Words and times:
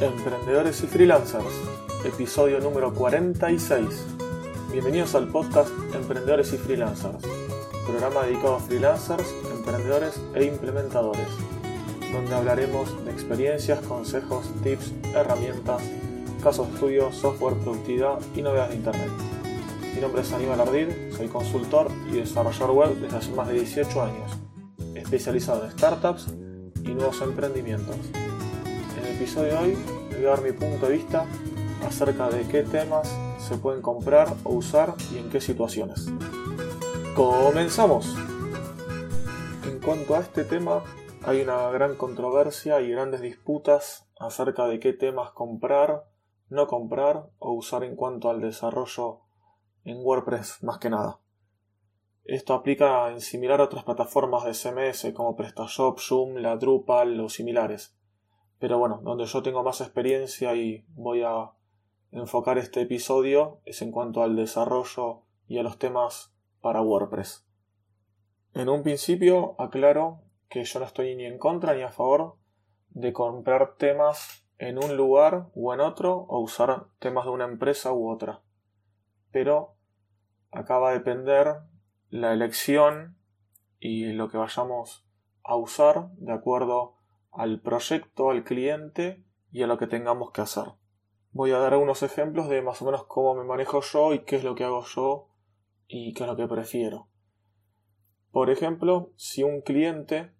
Emprendedores 0.00 0.82
y 0.82 0.86
Freelancers, 0.88 1.54
episodio 2.04 2.60
número 2.60 2.92
46. 2.92 3.86
Bienvenidos 4.70 5.14
al 5.14 5.26
podcast 5.28 5.70
Emprendedores 5.94 6.52
y 6.52 6.58
Freelancers, 6.58 7.24
programa 7.86 8.24
dedicado 8.26 8.56
a 8.56 8.60
freelancers, 8.60 9.24
emprendedores 9.50 10.20
e 10.34 10.44
implementadores, 10.44 11.28
donde 12.12 12.34
hablaremos 12.34 13.06
de 13.06 13.10
experiencias, 13.10 13.80
consejos, 13.86 14.44
tips, 14.62 14.92
herramientas, 15.14 15.82
casos 16.42 16.68
de 16.68 16.74
estudio, 16.74 17.10
software, 17.10 17.54
productividad 17.54 18.18
y 18.34 18.42
novedades 18.42 18.72
de 18.72 18.76
Internet. 18.76 19.10
Mi 19.94 20.00
nombre 20.02 20.20
es 20.20 20.30
Aníbal 20.30 20.60
Ardid, 20.60 20.88
soy 21.16 21.28
consultor 21.28 21.90
y 22.12 22.16
desarrollador 22.16 22.72
web 22.72 22.96
desde 22.96 23.16
hace 23.16 23.30
más 23.30 23.48
de 23.48 23.54
18 23.54 24.02
años, 24.02 24.30
especializado 24.94 25.64
en 25.64 25.70
startups 25.70 26.26
y 26.84 26.90
nuevos 26.90 27.22
emprendimientos. 27.22 27.96
Episodio 29.16 29.52
de 29.52 29.56
hoy 29.56 29.78
voy 30.10 30.26
a 30.26 30.28
dar 30.28 30.42
mi 30.42 30.52
punto 30.52 30.86
de 30.86 30.98
vista 30.98 31.24
acerca 31.86 32.28
de 32.28 32.46
qué 32.48 32.62
temas 32.64 33.18
se 33.38 33.56
pueden 33.56 33.80
comprar 33.80 34.28
o 34.44 34.52
usar 34.52 34.92
y 35.10 35.16
en 35.16 35.30
qué 35.30 35.40
situaciones. 35.40 36.06
¡Comenzamos! 37.14 38.14
En 39.64 39.80
cuanto 39.80 40.14
a 40.14 40.20
este 40.20 40.44
tema, 40.44 40.84
hay 41.22 41.40
una 41.40 41.70
gran 41.70 41.96
controversia 41.96 42.82
y 42.82 42.90
grandes 42.90 43.22
disputas 43.22 44.06
acerca 44.20 44.66
de 44.66 44.80
qué 44.80 44.92
temas 44.92 45.30
comprar, 45.30 46.04
no 46.50 46.66
comprar 46.66 47.30
o 47.38 47.52
usar 47.52 47.84
en 47.84 47.96
cuanto 47.96 48.28
al 48.28 48.42
desarrollo 48.42 49.22
en 49.84 49.96
WordPress 50.04 50.62
más 50.62 50.76
que 50.76 50.90
nada. 50.90 51.20
Esto 52.24 52.52
aplica 52.52 53.10
en 53.10 53.22
similar 53.22 53.62
a 53.62 53.64
otras 53.64 53.84
plataformas 53.84 54.44
de 54.44 54.52
CMS 54.52 55.14
como 55.14 55.36
PrestaShop, 55.36 56.00
Joomla, 56.06 56.58
Drupal 56.58 57.18
o 57.18 57.30
similares. 57.30 57.95
Pero 58.58 58.78
bueno, 58.78 59.00
donde 59.02 59.26
yo 59.26 59.42
tengo 59.42 59.62
más 59.62 59.80
experiencia 59.80 60.54
y 60.54 60.84
voy 60.94 61.22
a 61.22 61.50
enfocar 62.10 62.58
este 62.58 62.82
episodio 62.82 63.60
es 63.64 63.82
en 63.82 63.90
cuanto 63.90 64.22
al 64.22 64.36
desarrollo 64.36 65.22
y 65.48 65.58
a 65.58 65.62
los 65.62 65.78
temas 65.78 66.32
para 66.60 66.80
WordPress. 66.80 67.46
En 68.54 68.68
un 68.68 68.82
principio 68.82 69.54
aclaro 69.60 70.22
que 70.48 70.64
yo 70.64 70.78
no 70.80 70.86
estoy 70.86 71.14
ni 71.14 71.26
en 71.26 71.38
contra 71.38 71.74
ni 71.74 71.82
a 71.82 71.90
favor 71.90 72.36
de 72.90 73.12
comprar 73.12 73.76
temas 73.76 74.46
en 74.58 74.82
un 74.82 74.96
lugar 74.96 75.50
o 75.54 75.74
en 75.74 75.80
otro 75.80 76.16
o 76.28 76.40
usar 76.40 76.86
temas 76.98 77.26
de 77.26 77.32
una 77.32 77.44
empresa 77.44 77.92
u 77.92 78.08
otra. 78.08 78.40
Pero 79.30 79.74
acaba 80.50 80.90
de 80.90 80.98
depender 80.98 81.56
la 82.08 82.32
elección 82.32 83.18
y 83.78 84.06
lo 84.12 84.30
que 84.30 84.38
vayamos 84.38 85.06
a 85.44 85.56
usar 85.56 86.08
de 86.12 86.32
acuerdo 86.32 86.95
al 87.36 87.60
proyecto, 87.60 88.30
al 88.30 88.44
cliente 88.44 89.22
y 89.52 89.62
a 89.62 89.66
lo 89.66 89.78
que 89.78 89.86
tengamos 89.86 90.32
que 90.32 90.40
hacer. 90.40 90.64
Voy 91.32 91.52
a 91.52 91.58
dar 91.58 91.74
algunos 91.74 92.02
ejemplos 92.02 92.48
de 92.48 92.62
más 92.62 92.80
o 92.80 92.86
menos 92.86 93.04
cómo 93.04 93.34
me 93.34 93.44
manejo 93.44 93.80
yo 93.82 94.14
y 94.14 94.20
qué 94.20 94.36
es 94.36 94.44
lo 94.44 94.54
que 94.54 94.64
hago 94.64 94.84
yo 94.84 95.28
y 95.86 96.14
qué 96.14 96.24
es 96.24 96.28
lo 96.28 96.36
que 96.36 96.48
prefiero. 96.48 97.08
Por 98.30 98.50
ejemplo, 98.50 99.12
si 99.16 99.42
un 99.42 99.60
cliente 99.60 100.32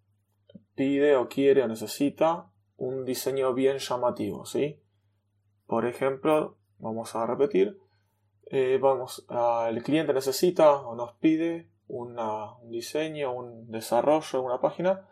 pide 0.75 1.17
o 1.17 1.29
quiere 1.29 1.63
o 1.63 1.69
necesita 1.69 2.51
un 2.77 3.05
diseño 3.05 3.55
bien 3.55 3.79
llamativo, 3.79 4.47
¿sí? 4.47 4.81
Por 5.67 5.87
ejemplo, 5.87 6.57
vamos 6.79 7.15
a 7.15 7.27
repetir, 7.27 7.79
eh, 8.51 8.79
vamos, 8.81 9.27
el 9.69 9.83
cliente 9.83 10.13
necesita 10.13 10.81
o 10.81 10.95
nos 10.95 11.13
pide 11.15 11.69
un 11.89 12.17
diseño, 12.71 13.33
un 13.33 13.71
desarrollo, 13.71 14.43
una 14.43 14.61
página 14.61 15.09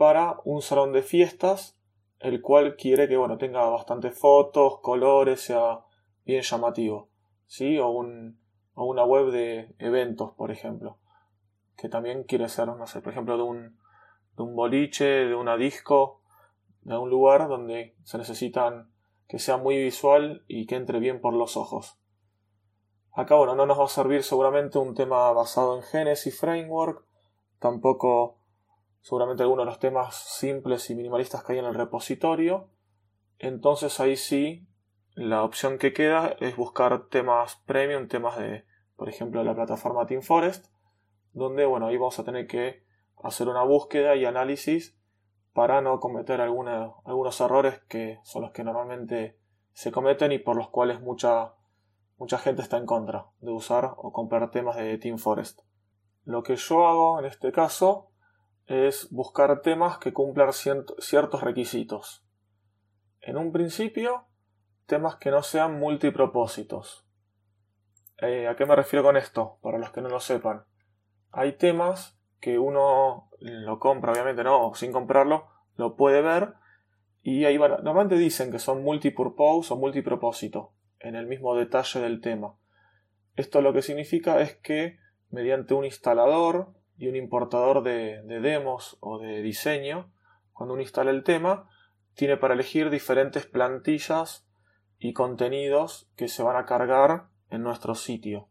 para 0.00 0.38
un 0.44 0.62
salón 0.62 0.94
de 0.94 1.02
fiestas, 1.02 1.78
el 2.20 2.40
cual 2.40 2.76
quiere 2.76 3.06
que 3.06 3.18
bueno, 3.18 3.36
tenga 3.36 3.68
bastantes 3.68 4.18
fotos, 4.18 4.78
colores, 4.80 5.42
sea 5.42 5.80
bien 6.24 6.40
llamativo, 6.40 7.10
¿sí? 7.46 7.78
O, 7.78 7.90
un, 7.90 8.40
o 8.72 8.86
una 8.86 9.04
web 9.04 9.30
de 9.30 9.74
eventos, 9.78 10.32
por 10.32 10.50
ejemplo, 10.50 10.96
que 11.76 11.90
también 11.90 12.24
quiere 12.24 12.48
ser, 12.48 12.68
no 12.68 12.82
por 12.86 13.12
ejemplo, 13.12 13.36
de 13.36 13.42
un, 13.42 13.78
de 14.38 14.42
un 14.42 14.56
boliche, 14.56 15.04
de 15.04 15.34
una 15.34 15.58
disco, 15.58 16.22
de 16.80 16.96
un 16.96 17.10
lugar 17.10 17.46
donde 17.48 17.94
se 18.04 18.16
necesitan 18.16 18.90
que 19.28 19.38
sea 19.38 19.58
muy 19.58 19.76
visual 19.76 20.46
y 20.48 20.64
que 20.64 20.76
entre 20.76 20.98
bien 20.98 21.20
por 21.20 21.34
los 21.34 21.58
ojos. 21.58 21.98
Acá, 23.12 23.34
bueno, 23.34 23.54
no 23.54 23.66
nos 23.66 23.78
va 23.78 23.84
a 23.84 23.88
servir 23.88 24.22
seguramente 24.22 24.78
un 24.78 24.94
tema 24.94 25.30
basado 25.32 25.76
en 25.76 25.82
Genesis 25.82 26.40
Framework, 26.40 27.04
tampoco 27.58 28.39
seguramente 29.00 29.42
algunos 29.42 29.64
de 29.64 29.70
los 29.70 29.78
temas 29.78 30.16
simples 30.16 30.88
y 30.90 30.94
minimalistas 30.94 31.42
que 31.42 31.52
hay 31.52 31.58
en 31.58 31.64
el 31.64 31.74
repositorio. 31.74 32.68
Entonces 33.38 34.00
ahí 34.00 34.16
sí, 34.16 34.66
la 35.14 35.42
opción 35.42 35.78
que 35.78 35.92
queda 35.92 36.36
es 36.40 36.56
buscar 36.56 37.08
temas 37.08 37.56
premium, 37.66 38.08
temas 38.08 38.38
de, 38.38 38.64
por 38.96 39.08
ejemplo, 39.08 39.42
la 39.42 39.54
plataforma 39.54 40.06
Team 40.06 40.22
Forest, 40.22 40.66
donde, 41.32 41.64
bueno, 41.64 41.86
ahí 41.86 41.96
vamos 41.96 42.18
a 42.18 42.24
tener 42.24 42.46
que 42.46 42.84
hacer 43.22 43.48
una 43.48 43.62
búsqueda 43.62 44.16
y 44.16 44.24
análisis 44.24 44.96
para 45.52 45.80
no 45.80 46.00
cometer 46.00 46.40
algunos 46.40 47.40
errores 47.40 47.80
que 47.88 48.18
son 48.22 48.42
los 48.42 48.52
que 48.52 48.64
normalmente 48.64 49.38
se 49.72 49.92
cometen 49.92 50.32
y 50.32 50.38
por 50.38 50.56
los 50.56 50.68
cuales 50.68 51.00
mucha 51.00 51.54
mucha 52.20 52.38
gente 52.38 52.60
está 52.60 52.76
en 52.76 52.84
contra 52.84 53.26
de 53.40 53.50
usar 53.50 53.94
o 53.96 54.12
comprar 54.12 54.50
temas 54.50 54.76
de 54.76 54.98
Team 54.98 55.16
Forest. 55.16 55.60
Lo 56.24 56.42
que 56.42 56.56
yo 56.56 56.86
hago 56.86 57.18
en 57.18 57.24
este 57.24 57.50
caso 57.50 58.09
es 58.70 59.10
buscar 59.10 59.62
temas 59.62 59.98
que 59.98 60.12
cumplan 60.12 60.52
ciertos 60.52 61.42
requisitos. 61.42 62.24
En 63.20 63.36
un 63.36 63.50
principio, 63.50 64.26
temas 64.86 65.16
que 65.16 65.32
no 65.32 65.42
sean 65.42 65.80
multipropósitos. 65.80 67.04
Eh, 68.18 68.46
¿A 68.46 68.54
qué 68.54 68.66
me 68.66 68.76
refiero 68.76 69.02
con 69.02 69.16
esto? 69.16 69.58
Para 69.60 69.78
los 69.78 69.90
que 69.90 70.00
no 70.00 70.08
lo 70.08 70.20
sepan. 70.20 70.66
Hay 71.32 71.54
temas 71.54 72.16
que 72.38 72.60
uno 72.60 73.28
lo 73.40 73.80
compra, 73.80 74.12
obviamente 74.12 74.44
no, 74.44 74.72
sin 74.76 74.92
comprarlo, 74.92 75.48
lo 75.74 75.96
puede 75.96 76.22
ver 76.22 76.54
y 77.22 77.46
ahí 77.46 77.58
normalmente 77.58 78.14
dicen 78.14 78.52
que 78.52 78.60
son 78.60 78.84
multipurpose 78.84 79.74
o 79.74 79.76
multipropósito 79.78 80.72
en 81.00 81.16
el 81.16 81.26
mismo 81.26 81.56
detalle 81.56 81.98
del 81.98 82.20
tema. 82.20 82.54
Esto 83.34 83.62
lo 83.62 83.72
que 83.72 83.82
significa 83.82 84.40
es 84.40 84.54
que 84.54 85.00
mediante 85.28 85.74
un 85.74 85.84
instalador 85.84 86.79
y 87.00 87.08
un 87.08 87.16
importador 87.16 87.82
de, 87.82 88.20
demos 88.42 88.98
o 89.00 89.18
de 89.18 89.40
diseño, 89.40 90.12
cuando 90.52 90.74
uno 90.74 90.82
instala 90.82 91.10
el 91.10 91.24
tema, 91.24 91.66
tiene 92.12 92.36
para 92.36 92.52
elegir 92.52 92.90
diferentes 92.90 93.46
plantillas 93.46 94.46
y 94.98 95.14
contenidos 95.14 96.10
que 96.14 96.28
se 96.28 96.42
van 96.42 96.56
a 96.56 96.66
cargar 96.66 97.28
en 97.48 97.62
nuestro 97.62 97.94
sitio. 97.94 98.48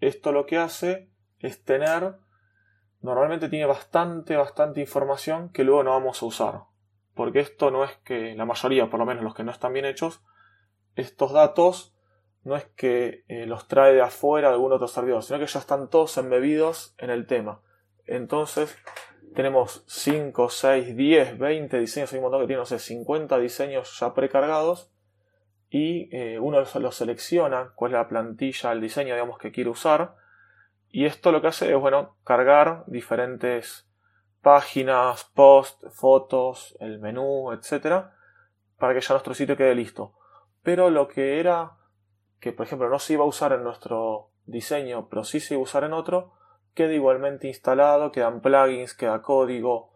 Esto 0.00 0.32
lo 0.32 0.46
que 0.46 0.56
hace 0.56 1.10
es 1.38 1.62
tener, 1.62 2.14
normalmente 3.02 3.50
tiene 3.50 3.66
bastante, 3.66 4.36
bastante 4.36 4.80
información 4.80 5.50
que 5.50 5.64
luego 5.64 5.82
no 5.82 5.90
vamos 5.90 6.22
a 6.22 6.26
usar. 6.26 6.62
Porque 7.12 7.40
esto 7.40 7.70
no 7.70 7.84
es 7.84 7.94
que 7.98 8.34
la 8.34 8.46
mayoría, 8.46 8.88
por 8.88 9.00
lo 9.00 9.04
menos 9.04 9.22
los 9.22 9.34
que 9.34 9.44
no 9.44 9.52
están 9.52 9.74
bien 9.74 9.84
hechos, 9.84 10.22
estos 10.96 11.34
datos 11.34 11.93
no 12.44 12.56
es 12.56 12.64
que 12.76 13.24
eh, 13.28 13.46
los 13.46 13.68
trae 13.68 13.94
de 13.94 14.02
afuera 14.02 14.50
algún 14.50 14.72
otro 14.72 14.88
servidor, 14.88 15.22
sino 15.22 15.38
que 15.38 15.46
ya 15.46 15.58
están 15.58 15.88
todos 15.88 16.16
embebidos 16.18 16.94
en 16.98 17.10
el 17.10 17.26
tema. 17.26 17.60
Entonces, 18.06 18.76
tenemos 19.34 19.84
5, 19.86 20.48
6, 20.48 20.96
10, 20.96 21.38
20 21.38 21.78
diseños, 21.78 22.12
hay 22.12 22.18
un 22.18 22.24
montón 22.24 22.42
que 22.42 22.46
tiene, 22.46 22.60
no 22.60 22.66
sé, 22.66 22.78
50 22.78 23.38
diseños 23.38 23.98
ya 23.98 24.14
precargados 24.14 24.92
y 25.70 26.14
eh, 26.16 26.38
uno 26.38 26.60
los 26.60 26.94
selecciona, 26.94 27.72
cuál 27.74 27.92
es 27.92 27.98
la 27.98 28.08
plantilla, 28.08 28.72
el 28.72 28.80
diseño, 28.80 29.14
digamos, 29.14 29.38
que 29.38 29.50
quiere 29.50 29.70
usar. 29.70 30.14
Y 30.88 31.06
esto 31.06 31.32
lo 31.32 31.40
que 31.40 31.48
hace 31.48 31.72
es, 31.72 31.80
bueno, 31.80 32.16
cargar 32.24 32.84
diferentes 32.86 33.88
páginas, 34.42 35.24
posts, 35.34 35.92
fotos, 35.96 36.76
el 36.78 37.00
menú, 37.00 37.52
etcétera, 37.52 38.14
para 38.78 38.94
que 38.94 39.00
ya 39.00 39.14
nuestro 39.14 39.34
sitio 39.34 39.56
quede 39.56 39.74
listo 39.74 40.14
pero 40.64 40.90
lo 40.90 41.06
que 41.06 41.38
era 41.38 41.76
que 42.44 42.52
por 42.52 42.66
ejemplo 42.66 42.90
no 42.90 42.98
se 42.98 43.14
iba 43.14 43.24
a 43.24 43.26
usar 43.26 43.54
en 43.54 43.64
nuestro 43.64 44.28
diseño, 44.44 45.08
pero 45.08 45.24
sí 45.24 45.40
se 45.40 45.54
iba 45.54 45.62
a 45.62 45.64
usar 45.64 45.82
en 45.84 45.94
otro, 45.94 46.34
queda 46.74 46.92
igualmente 46.92 47.48
instalado, 47.48 48.12
quedan 48.12 48.42
plugins, 48.42 48.92
queda 48.92 49.22
código, 49.22 49.94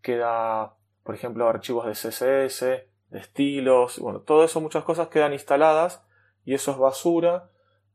queda 0.00 0.76
por 1.02 1.16
ejemplo 1.16 1.48
archivos 1.48 1.84
de 1.86 1.94
CSS, 1.94 2.60
de 2.60 3.18
estilos, 3.18 3.98
bueno, 3.98 4.20
todo 4.20 4.44
eso, 4.44 4.60
muchas 4.60 4.84
cosas 4.84 5.08
quedan 5.08 5.32
instaladas 5.32 6.06
y 6.44 6.54
eso 6.54 6.70
es 6.70 6.78
basura 6.78 7.50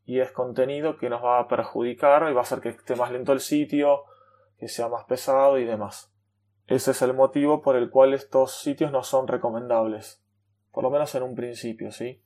y 0.05 0.19
es 0.19 0.33
contenido 0.33 0.97
que 0.97 1.09
nos 1.09 1.23
va 1.23 1.39
a 1.39 1.47
perjudicar 1.47 2.29
y 2.29 2.33
va 2.33 2.41
a 2.41 2.43
hacer 2.43 2.59
que 2.59 2.69
esté 2.69 2.97
más 2.97 3.09
lento 3.09 3.31
el 3.31 3.39
sitio, 3.39 4.03
que 4.59 4.67
sea 4.67 4.89
más 4.89 5.05
pesado 5.05 5.57
y 5.57 5.63
demás. 5.63 6.11
Ese 6.67 6.91
es 6.91 7.01
el 7.01 7.13
motivo 7.13 7.61
por 7.61 7.77
el 7.77 7.89
cual 7.89 8.13
estos 8.13 8.59
sitios 8.59 8.91
no 8.91 9.03
son 9.03 9.29
recomendables 9.29 10.21
por 10.71 10.83
lo 10.83 10.89
menos 10.89 11.13
en 11.15 11.23
un 11.23 11.35
principio, 11.35 11.91
¿sí? 11.91 12.21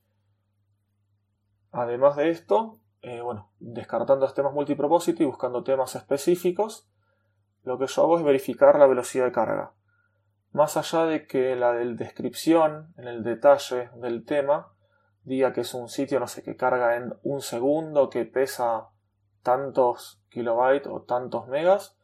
Además 1.76 2.16
de 2.16 2.30
esto, 2.30 2.80
eh, 3.02 3.20
bueno, 3.20 3.52
descartando 3.60 4.26
temas 4.34 4.54
multipropósito 4.54 5.24
y 5.24 5.26
buscando 5.26 5.62
temas 5.62 5.94
específicos, 5.96 6.88
lo 7.64 7.78
que 7.78 7.88
yo 7.88 8.04
hago 8.04 8.18
es 8.18 8.24
verificar 8.24 8.80
la 8.80 8.88
velocidad 8.88 9.26
de 9.26 9.34
carga. 9.34 9.74
más 10.54 10.78
allá 10.78 11.06
de 11.06 11.28
que 11.28 11.54
la 11.58 11.74
del 11.74 11.98
descripción, 11.98 12.94
en 12.96 13.10
el 13.10 13.26
detalle 13.26 13.90
del 13.96 14.24
tema, 14.24 14.72
diga 15.26 15.52
que 15.52 15.62
es 15.62 15.74
un 15.74 15.90
sitio, 15.90 16.18
no 16.22 16.28
sé, 16.30 16.44
que 16.44 16.56
carga 16.56 16.96
en 16.96 17.14
un 17.24 17.42
segundo, 17.42 18.10
que 18.10 18.24
pesa 18.24 18.88
tantos 19.44 20.22
kilobytes 20.30 20.88
o 20.88 21.02
tantos 21.02 21.50
megas, 21.50 21.98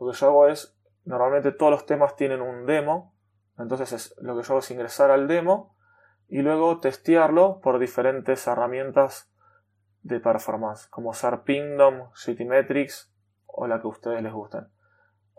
lo 0.00 0.10
que 0.10 0.18
yo 0.18 0.26
hago 0.26 0.48
es, 0.48 0.76
normalmente 1.04 1.52
todos 1.52 1.70
los 1.70 1.86
temas 1.86 2.16
tienen 2.16 2.42
un 2.42 2.66
demo, 2.66 3.14
entonces 3.56 4.16
lo 4.20 4.36
que 4.36 4.42
yo 4.42 4.54
hago 4.54 4.58
es 4.58 4.70
ingresar 4.72 5.12
al 5.12 5.28
demo 5.28 5.76
y 6.32 6.40
luego 6.40 6.80
testearlo 6.80 7.60
por 7.60 7.78
diferentes 7.78 8.46
herramientas 8.46 9.30
de 10.00 10.18
performance, 10.18 10.86
como 10.86 11.12
ser 11.12 11.42
Pingdom, 11.42 12.08
Citymetrics 12.16 13.12
o 13.46 13.66
la 13.66 13.82
que 13.82 13.86
a 13.86 13.90
ustedes 13.90 14.22
les 14.22 14.32
gusten. 14.32 14.66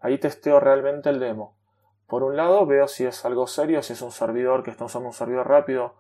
Ahí 0.04 0.20
testeo 0.20 0.60
realmente 0.60 1.10
el 1.10 1.20
demo. 1.20 1.58
Por 2.06 2.22
un 2.22 2.38
lado 2.38 2.68
veo 2.68 2.88
si 2.88 3.08
es 3.08 3.26
algo 3.26 3.48
serio, 3.48 3.82
si 3.82 3.94
es 3.94 4.04
un 4.04 4.12
servidor 4.12 4.62
que 4.62 4.70
está 4.70 4.86
usando 4.86 5.08
un 5.08 5.14
servidor 5.14 5.48
rápido 5.48 5.96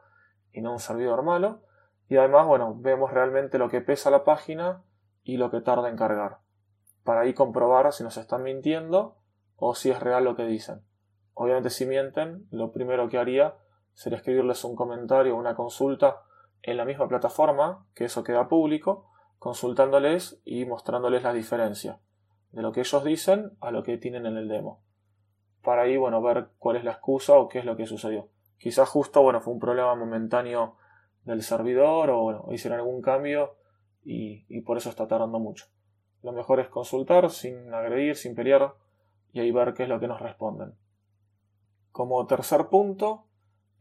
y 0.52 0.62
no 0.62 0.72
un 0.72 0.80
servidor 0.80 1.24
malo. 1.24 1.64
Y 2.08 2.18
además, 2.18 2.46
bueno, 2.46 2.76
vemos 2.78 3.12
realmente 3.12 3.58
lo 3.58 3.70
que 3.70 3.82
pesa 3.82 4.12
la 4.12 4.24
página 4.24 4.84
y 5.24 5.38
lo 5.38 5.50
que 5.50 5.62
tarda 5.62 5.90
en 5.90 5.98
cargar. 5.98 6.38
Para 7.04 7.22
ahí 7.22 7.34
comprobar 7.34 7.92
si 7.94 8.04
nos 8.04 8.18
están 8.18 8.44
mintiendo 8.44 9.18
o 9.56 9.74
si 9.74 9.90
es 9.90 10.00
real 10.00 10.24
lo 10.24 10.36
que 10.36 10.46
dicen. 10.46 10.84
Obviamente 11.34 11.72
si 11.72 11.88
mienten, 11.88 12.46
lo 12.52 12.72
primero 12.72 13.10
que 13.10 13.18
haría 13.18 13.56
sería 13.94 14.18
escribirles 14.18 14.64
un 14.64 14.76
comentario 14.76 15.36
o 15.36 15.40
una 15.40 15.56
consulta 15.56 16.24
en 16.62 16.78
la 16.78 16.86
misma 16.86 17.08
plataforma, 17.08 17.86
que 17.94 18.06
eso 18.06 18.24
queda 18.24 18.48
público, 18.48 19.10
consultándoles 19.40 20.42
y 20.46 20.66
mostrándoles 20.66 21.24
la 21.24 21.34
diferencia 21.34 22.00
de 22.54 22.62
lo 22.62 22.72
que 22.72 22.82
ellos 22.82 23.04
dicen 23.04 23.58
a 23.60 23.72
lo 23.72 23.84
que 23.84 23.98
tienen 23.98 24.26
en 24.26 24.38
el 24.38 24.48
demo. 24.48 24.82
Para 25.62 25.84
ahí, 25.84 25.98
bueno, 25.98 26.22
ver 26.22 26.50
cuál 26.60 26.78
es 26.78 26.84
la 26.84 26.92
excusa 26.92 27.34
o 27.34 27.50
qué 27.50 27.60
es 27.60 27.66
lo 27.66 27.76
que 27.76 27.86
sucedió. 27.86 28.30
Quizás 28.58 28.88
justo, 28.88 29.22
bueno, 29.22 29.42
fue 29.42 29.54
un 29.54 29.60
problema 29.60 29.96
momentáneo 29.96 30.78
del 31.26 31.42
servidor 31.42 32.10
o, 32.12 32.22
bueno, 32.22 32.46
hicieron 32.52 32.80
algún 32.80 33.02
cambio 33.02 33.56
y, 34.04 34.46
y 34.48 34.62
por 34.62 34.78
eso 34.78 34.90
está 34.90 35.08
tardando 35.08 35.40
mucho. 35.40 35.66
Lo 36.22 36.32
mejor 36.32 36.60
es 36.60 36.70
consultar 36.70 37.30
sin 37.30 37.74
agredir, 37.74 38.16
sin 38.16 38.36
pelear 38.36 38.76
y 39.34 39.40
ahí 39.40 39.52
ver 39.52 39.74
qué 39.74 39.84
es 39.84 39.90
lo 39.90 40.00
que 40.00 40.08
nos 40.08 40.22
responden. 40.22 40.76
Como 41.92 42.26
tercer 42.28 42.68
punto, 42.68 43.26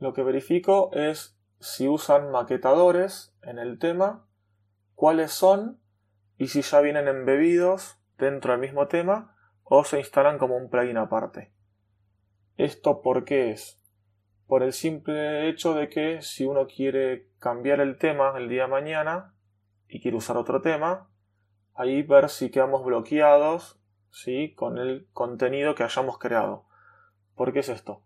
lo 0.02 0.12
que 0.12 0.24
verifico 0.24 0.90
es 0.92 1.38
si 1.60 1.88
usan 1.88 2.32
maquetadores 2.32 3.32
en 3.42 3.60
el 3.60 3.78
tema, 3.78 4.26
cuáles 4.96 5.30
son 5.30 5.80
y 6.36 6.48
si 6.48 6.62
ya 6.62 6.80
vienen 6.80 7.06
embebidos 7.06 8.00
dentro 8.18 8.50
del 8.50 8.60
mismo 8.60 8.88
tema 8.88 9.36
o 9.62 9.84
se 9.84 9.98
instalan 9.98 10.38
como 10.38 10.56
un 10.56 10.68
plugin 10.68 10.96
aparte. 10.96 11.52
¿Esto 12.56 13.00
por 13.00 13.24
qué 13.24 13.52
es? 13.52 13.80
Por 14.48 14.64
el 14.64 14.72
simple 14.72 15.48
hecho 15.48 15.72
de 15.72 15.88
que 15.88 16.20
si 16.20 16.44
uno 16.46 16.66
quiere 16.66 17.28
cambiar 17.38 17.80
el 17.80 17.96
tema 17.96 18.34
el 18.36 18.48
día 18.48 18.62
de 18.62 18.68
mañana 18.68 19.34
y 19.88 20.00
quiere 20.00 20.16
usar 20.16 20.36
otro 20.36 20.60
tema, 20.60 21.08
ahí 21.74 22.02
ver 22.02 22.28
si 22.28 22.50
quedamos 22.50 22.84
bloqueados 22.84 23.80
¿sí? 24.10 24.52
con 24.54 24.78
el 24.78 25.06
contenido 25.12 25.76
que 25.76 25.84
hayamos 25.84 26.18
creado. 26.18 26.66
¿Por 27.36 27.52
qué 27.52 27.60
es 27.60 27.68
esto? 27.68 28.02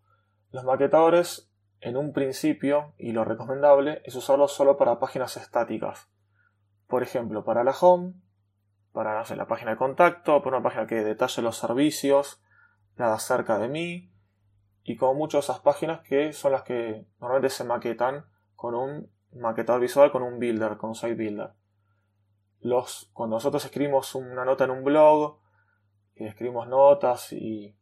Los 0.52 0.64
maquetadores 0.64 1.50
en 1.80 1.96
un 1.96 2.12
principio, 2.12 2.94
y 2.98 3.12
lo 3.12 3.24
recomendable, 3.24 4.02
es 4.04 4.14
usarlo 4.14 4.48
solo 4.48 4.76
para 4.76 4.98
páginas 4.98 5.36
estáticas. 5.36 6.08
Por 6.86 7.02
ejemplo, 7.02 7.44
para 7.44 7.64
la 7.64 7.74
home, 7.78 8.14
para 8.92 9.22
la 9.24 9.46
página 9.46 9.72
de 9.72 9.76
contacto, 9.76 10.42
para 10.42 10.56
una 10.56 10.62
página 10.62 10.86
que 10.86 11.04
detalle 11.04 11.42
los 11.42 11.58
servicios, 11.58 12.42
nada 12.96 13.18
cerca 13.18 13.58
de 13.58 13.68
mí, 13.68 14.10
y 14.82 14.96
como 14.96 15.14
muchas 15.14 15.46
de 15.46 15.52
esas 15.52 15.62
páginas 15.62 16.00
que 16.00 16.32
son 16.32 16.52
las 16.52 16.62
que 16.62 17.06
normalmente 17.20 17.50
se 17.50 17.64
maquetan 17.64 18.24
con 18.54 18.74
un 18.74 19.10
maquetador 19.32 19.80
visual, 19.80 20.12
con 20.12 20.22
un 20.22 20.38
builder, 20.38 20.76
con 20.76 20.90
un 20.90 20.94
site 20.94 21.14
builder. 21.14 21.50
Los, 22.60 23.10
cuando 23.12 23.36
nosotros 23.36 23.64
escribimos 23.64 24.14
una 24.14 24.44
nota 24.44 24.64
en 24.64 24.70
un 24.70 24.84
blog, 24.84 25.40
escribimos 26.14 26.68
notas 26.68 27.32
y 27.32 27.76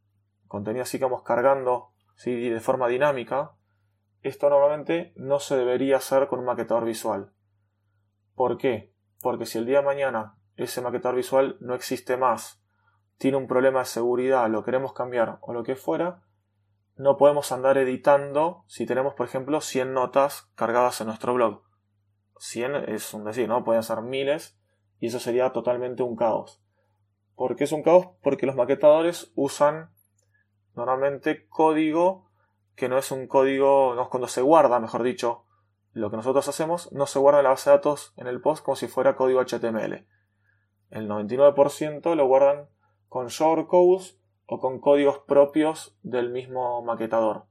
contenido 0.49 0.83
así 0.83 0.99
que 0.99 1.05
vamos 1.05 1.23
cargando 1.23 1.91
¿sí? 2.17 2.49
de 2.49 2.61
forma 2.61 2.89
dinámica, 2.89 3.53
esto 4.25 4.49
normalmente 4.49 5.13
no 5.17 5.39
se 5.39 5.57
debería 5.57 5.99
hacer 5.99 6.29
con 6.29 6.41
un 6.41 6.47
maquetador 6.47 6.85
visual. 6.85 7.33
¿Por 8.35 8.57
qué? 8.57 8.93
Porque 9.21 9.47
si 9.47 9.59
el 9.59 9.67
día 9.67 9.79
de 9.79 9.85
mañana 9.85 10.39
ese 10.57 10.81
maquetador 10.81 11.17
visual 11.17 11.57
no 11.61 11.75
existe 11.75 12.17
más, 12.17 12.63
tiene 13.19 13.37
un 13.37 13.47
problema 13.47 13.81
de 13.81 13.85
seguridad, 13.85 14.49
lo 14.49 14.65
queremos 14.65 14.95
cambiar 14.95 15.39
o 15.43 15.53
lo 15.53 15.63
que 15.63 15.77
fuera, 15.77 16.23
no 16.97 17.17
podemos 17.19 17.53
andar 17.53 17.77
editando 17.77 18.65
si 18.67 18.87
tenemos, 18.87 19.15
por 19.15 19.27
ejemplo, 19.27 19.61
100 19.61 19.93
notas 19.93 20.51
cargadas 20.55 21.01
en 21.01 21.09
nuestro 21.09 21.35
blog. 21.35 21.63
100 22.39 22.77
es 22.89 23.13
un 23.13 23.25
decir, 23.25 23.49
¿no? 23.49 23.63
Pueden 23.63 23.83
ser 23.83 24.01
miles 24.01 24.59
y 25.01 25.09
eso 25.09 25.21
sería 25.21 25.53
totalmente 25.53 26.03
un 26.03 26.17
caos. 26.17 26.63
¿Por 27.35 27.57
qué 27.57 27.65
es 27.65 27.73
un 27.73 27.83
caos? 27.83 28.09
Porque 28.23 28.47
los 28.47 28.57
maquetadores 28.57 29.33
usan 29.35 29.91
normalmente 30.75 31.47
código 31.49 32.24
que 32.77 32.89
no 32.89 32.99
es 32.99 33.11
un 33.11 33.27
código, 33.27 33.95
no, 33.95 34.09
cuando 34.11 34.29
se 34.29 34.43
guarda, 34.43 34.81
mejor 34.81 35.03
dicho, 35.03 35.45
lo 35.93 36.11
que 36.11 36.17
nosotros 36.17 36.49
hacemos, 36.49 36.91
no 36.93 37.07
se 37.07 37.19
guarda 37.19 37.41
en 37.41 37.45
la 37.45 37.51
base 37.51 37.71
de 37.71 37.77
datos 37.77 38.13
en 38.17 38.27
el 38.27 38.41
post 38.41 38.65
como 38.65 38.77
si 38.77 38.89
fuera 38.89 39.15
código 39.15 39.41
HTML. 39.41 40.07
El 40.91 41.09
99% 41.09 42.15
lo 42.15 42.27
guardan 42.27 42.69
con 43.09 43.29
shortcodes 43.29 44.19
o 44.47 44.59
con 44.59 44.81
códigos 44.81 45.21
propios 45.21 45.97
del 46.03 46.31
mismo 46.31 46.83
maquetador. 46.83 47.47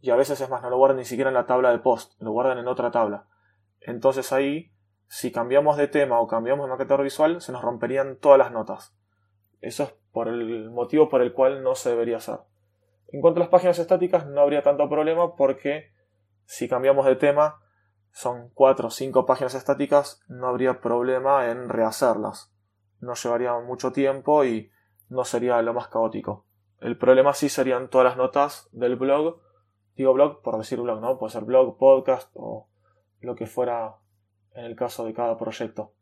Y 0.00 0.10
a 0.10 0.16
veces 0.16 0.40
es 0.40 0.50
más, 0.50 0.62
no 0.62 0.70
lo 0.70 0.78
guardan 0.78 0.98
ni 0.98 1.04
siquiera 1.04 1.30
en 1.30 1.34
la 1.34 1.46
tabla 1.46 1.70
de 1.70 1.78
post, 1.78 2.20
lo 2.20 2.32
guardan 2.32 2.58
en 2.58 2.68
otra 2.68 2.90
tabla. 2.90 3.26
Entonces 3.80 4.32
ahí, 4.32 4.72
si 5.06 5.30
cambiamos 5.30 5.76
de 5.76 5.88
tema 5.88 6.20
o 6.20 6.26
cambiamos 6.26 6.66
de 6.66 6.70
maquetador 6.70 7.04
visual, 7.04 7.40
se 7.40 7.52
nos 7.52 7.62
romperían 7.62 8.16
todas 8.16 8.38
las 8.38 8.52
notas. 8.52 8.96
Eso 9.60 9.84
es 9.84 9.94
por 10.12 10.28
el 10.28 10.70
motivo 10.70 11.08
por 11.08 11.22
el 11.22 11.32
cual 11.32 11.62
no 11.62 11.74
se 11.74 11.90
debería 11.90 12.18
hacer. 12.18 12.40
En 13.08 13.20
cuanto 13.20 13.40
a 13.40 13.44
las 13.44 13.50
páginas 13.50 13.78
estáticas, 13.78 14.26
no 14.26 14.40
habría 14.40 14.62
tanto 14.62 14.88
problema 14.88 15.36
porque 15.36 15.92
si 16.44 16.68
cambiamos 16.68 17.06
de 17.06 17.16
tema, 17.16 17.60
son 18.12 18.50
4 18.54 18.88
o 18.88 18.90
5 18.90 19.26
páginas 19.26 19.54
estáticas, 19.54 20.22
no 20.28 20.48
habría 20.48 20.80
problema 20.80 21.50
en 21.50 21.68
rehacerlas. 21.68 22.52
No 23.00 23.14
llevaría 23.14 23.58
mucho 23.60 23.92
tiempo 23.92 24.44
y 24.44 24.70
no 25.08 25.24
sería 25.24 25.60
lo 25.62 25.74
más 25.74 25.88
caótico. 25.88 26.46
El 26.80 26.98
problema 26.98 27.34
sí 27.34 27.48
serían 27.48 27.88
todas 27.88 28.06
las 28.06 28.16
notas 28.16 28.68
del 28.72 28.96
blog. 28.96 29.40
Digo 29.96 30.12
blog 30.12 30.42
por 30.42 30.58
decir 30.58 30.80
blog, 30.80 31.00
¿no? 31.00 31.18
Puede 31.18 31.32
ser 31.32 31.44
blog, 31.44 31.78
podcast 31.78 32.30
o 32.34 32.68
lo 33.20 33.34
que 33.34 33.46
fuera 33.46 33.96
en 34.54 34.64
el 34.64 34.76
caso 34.76 35.04
de 35.04 35.14
cada 35.14 35.36
proyecto. 35.36 35.92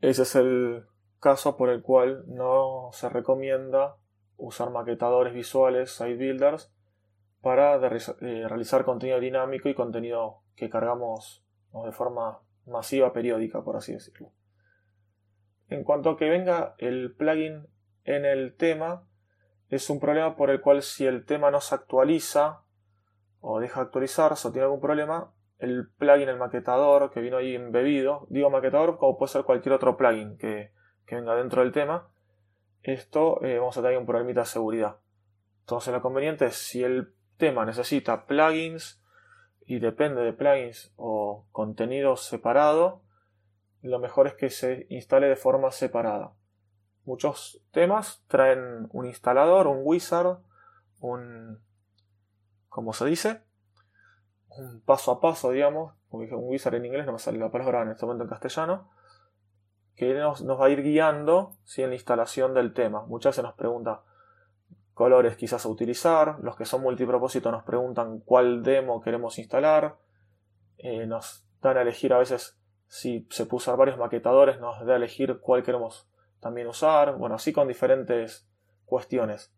Ese 0.00 0.22
es 0.22 0.34
el 0.34 0.86
caso 1.20 1.56
por 1.56 1.68
el 1.68 1.82
cual 1.82 2.24
no 2.26 2.90
se 2.92 3.08
recomienda 3.08 3.96
usar 4.40 4.70
maquetadores 4.70 5.32
visuales, 5.32 5.92
site 5.92 6.16
builders, 6.16 6.72
para 7.40 7.76
eh, 7.76 8.48
realizar 8.48 8.84
contenido 8.84 9.20
dinámico 9.20 9.68
y 9.68 9.74
contenido 9.74 10.42
que 10.56 10.68
cargamos 10.68 11.44
de 11.84 11.92
forma 11.92 12.40
masiva, 12.66 13.12
periódica, 13.12 13.62
por 13.62 13.76
así 13.76 13.92
decirlo. 13.92 14.32
En 15.68 15.84
cuanto 15.84 16.10
a 16.10 16.16
que 16.16 16.28
venga 16.28 16.74
el 16.78 17.14
plugin 17.14 17.66
en 18.04 18.24
el 18.24 18.56
tema, 18.56 19.06
es 19.68 19.88
un 19.88 20.00
problema 20.00 20.36
por 20.36 20.50
el 20.50 20.60
cual 20.60 20.82
si 20.82 21.06
el 21.06 21.24
tema 21.24 21.50
no 21.50 21.60
se 21.60 21.74
actualiza 21.74 22.62
o 23.40 23.60
deja 23.60 23.80
actualizarse 23.80 24.48
o 24.48 24.52
tiene 24.52 24.64
algún 24.64 24.80
problema, 24.80 25.32
el 25.58 25.88
plugin, 25.96 26.28
el 26.28 26.38
maquetador 26.38 27.10
que 27.10 27.20
vino 27.20 27.36
ahí 27.36 27.54
embebido, 27.54 28.26
digo 28.30 28.50
maquetador 28.50 28.98
como 28.98 29.16
puede 29.16 29.32
ser 29.32 29.44
cualquier 29.44 29.74
otro 29.74 29.96
plugin 29.96 30.36
que 30.36 30.72
venga 31.10 31.36
dentro 31.36 31.62
del 31.62 31.72
tema, 31.72 32.08
esto 32.82 33.42
eh, 33.44 33.58
vamos 33.58 33.76
a 33.76 33.82
tener 33.82 33.98
un 33.98 34.06
problemita 34.06 34.40
de 34.40 34.46
seguridad. 34.46 34.96
Entonces 35.60 35.92
lo 35.92 36.00
conveniente 36.00 36.46
es 36.46 36.56
si 36.56 36.82
el 36.82 37.14
tema 37.36 37.64
necesita 37.64 38.26
plugins 38.26 39.02
y 39.66 39.78
depende 39.78 40.22
de 40.22 40.32
plugins 40.32 40.92
o 40.96 41.46
contenido 41.52 42.16
separado, 42.16 43.02
lo 43.82 43.98
mejor 43.98 44.26
es 44.26 44.34
que 44.34 44.50
se 44.50 44.86
instale 44.90 45.28
de 45.28 45.36
forma 45.36 45.70
separada. 45.70 46.32
Muchos 47.04 47.62
temas 47.70 48.24
traen 48.28 48.88
un 48.92 49.06
instalador, 49.06 49.66
un 49.66 49.80
wizard, 49.82 50.38
un... 51.00 51.62
¿cómo 52.68 52.92
se 52.92 53.06
dice? 53.06 53.42
Un 54.48 54.80
paso 54.82 55.12
a 55.12 55.20
paso, 55.20 55.50
digamos. 55.50 55.94
Como 56.08 56.24
un 56.24 56.48
wizard 56.50 56.74
en 56.74 56.86
inglés, 56.86 57.06
no 57.06 57.12
me 57.12 57.18
sale 57.18 57.38
la 57.38 57.50
palabra 57.50 57.82
en 57.82 57.90
este 57.90 58.04
momento 58.04 58.24
en 58.24 58.30
castellano 58.30 58.90
que 59.96 60.14
nos, 60.14 60.46
va 60.48 60.66
a 60.66 60.70
ir 60.70 60.82
guiando 60.82 61.56
en 61.76 61.88
la 61.88 61.94
instalación 61.94 62.54
del 62.54 62.72
tema. 62.72 63.04
Muchas 63.06 63.32
veces 63.32 63.44
nos 63.44 63.54
pregunta 63.54 64.02
colores 64.94 65.36
quizás 65.36 65.64
a 65.64 65.68
utilizar, 65.68 66.38
los 66.42 66.56
que 66.56 66.64
son 66.64 66.82
multipropósito 66.82 67.50
nos 67.50 67.62
preguntan 67.62 68.20
cuál 68.20 68.62
demo 68.62 69.00
queremos 69.00 69.38
instalar, 69.38 69.96
eh, 70.78 71.06
nos 71.06 71.46
dan 71.62 71.78
a 71.78 71.82
elegir 71.82 72.12
a 72.12 72.18
veces 72.18 72.58
si 72.86 73.26
se 73.30 73.46
usar 73.50 73.76
varios 73.76 73.98
maquetadores, 73.98 74.60
nos 74.60 74.84
da 74.84 74.94
a 74.94 74.96
elegir 74.96 75.38
cuál 75.40 75.62
queremos 75.62 76.08
también 76.40 76.66
usar, 76.66 77.16
bueno, 77.16 77.36
así 77.36 77.52
con 77.52 77.68
diferentes 77.68 78.48
cuestiones. 78.84 79.54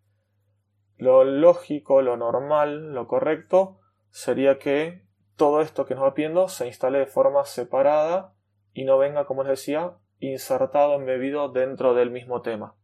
lo 0.98 1.24
lógico, 1.24 2.02
lo 2.02 2.16
normal, 2.16 2.92
lo 2.92 3.08
correcto 3.08 3.80
sería 4.10 4.58
que 4.58 5.04
todo 5.36 5.62
esto 5.62 5.86
que 5.86 5.94
nos 5.94 6.04
va 6.04 6.14
pidiendo 6.14 6.48
se 6.48 6.66
instale 6.66 6.98
de 7.00 7.06
forma 7.06 7.44
separada 7.44 8.34
y 8.74 8.84
no 8.84 8.98
venga, 8.98 9.24
como 9.26 9.42
les 9.42 9.50
decía, 9.58 9.96
insertado, 10.30 10.94
embebido 10.94 11.48
dentro 11.48 11.94
del 11.94 12.10
mismo 12.10 12.42
tema. 12.42 12.74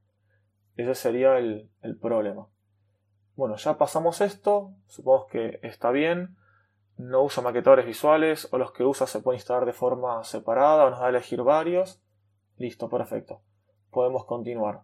Ese 0.76 0.94
sería 0.94 1.38
el, 1.38 1.70
problema. 2.00 2.48
Bueno, 3.36 3.56
ya 3.56 3.78
pasamos 3.78 4.20
esto, 4.20 4.72
supongo 4.86 5.26
que 5.28 5.60
está 5.62 5.90
bien, 5.90 6.36
no 6.96 7.22
usa 7.22 7.42
maquetadores 7.42 7.86
visuales 7.86 8.48
o 8.52 8.58
los 8.58 8.72
que 8.72 8.84
usa 8.84 9.06
se 9.06 9.20
pueden 9.20 9.38
instalar 9.38 9.64
de 9.66 9.72
forma 9.72 10.24
separada 10.24 10.86
o 10.86 10.90
nos 10.90 10.98
da 10.98 11.06
a 11.06 11.10
elegir 11.10 11.42
varios. 11.42 12.02
Listo, 12.56 12.88
perfecto. 12.88 13.40
Podemos 13.90 14.24
continuar. 14.24 14.82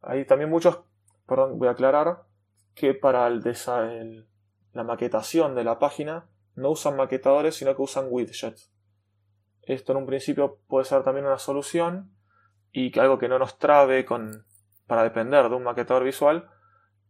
Hay 0.00 0.24
también 0.24 0.48
muchos, 0.48 0.80
perdón, 1.26 1.58
voy 1.58 1.68
a 1.68 1.72
aclarar 1.72 2.22
que 2.74 2.94
para 2.94 3.26
el, 3.26 4.26
la 4.72 4.84
maquetación 4.84 5.54
de 5.54 5.64
la 5.64 5.78
página 5.78 6.26
no 6.54 6.70
usan 6.70 6.96
maquetadores 6.96 7.54
sino 7.56 7.76
que 7.76 7.82
usan 7.82 8.06
widgets. 8.08 8.72
Esto 9.68 9.92
en 9.92 9.98
un 9.98 10.06
principio 10.06 10.58
puede 10.66 10.86
ser 10.86 11.04
también 11.04 11.26
una 11.26 11.38
solución 11.38 12.10
y 12.72 12.90
que 12.90 13.00
algo 13.00 13.18
que 13.18 13.28
no 13.28 13.38
nos 13.38 13.58
trabe 13.58 14.06
con, 14.06 14.46
para 14.86 15.02
depender 15.02 15.50
de 15.50 15.54
un 15.54 15.62
maquetador 15.62 16.04
visual, 16.04 16.48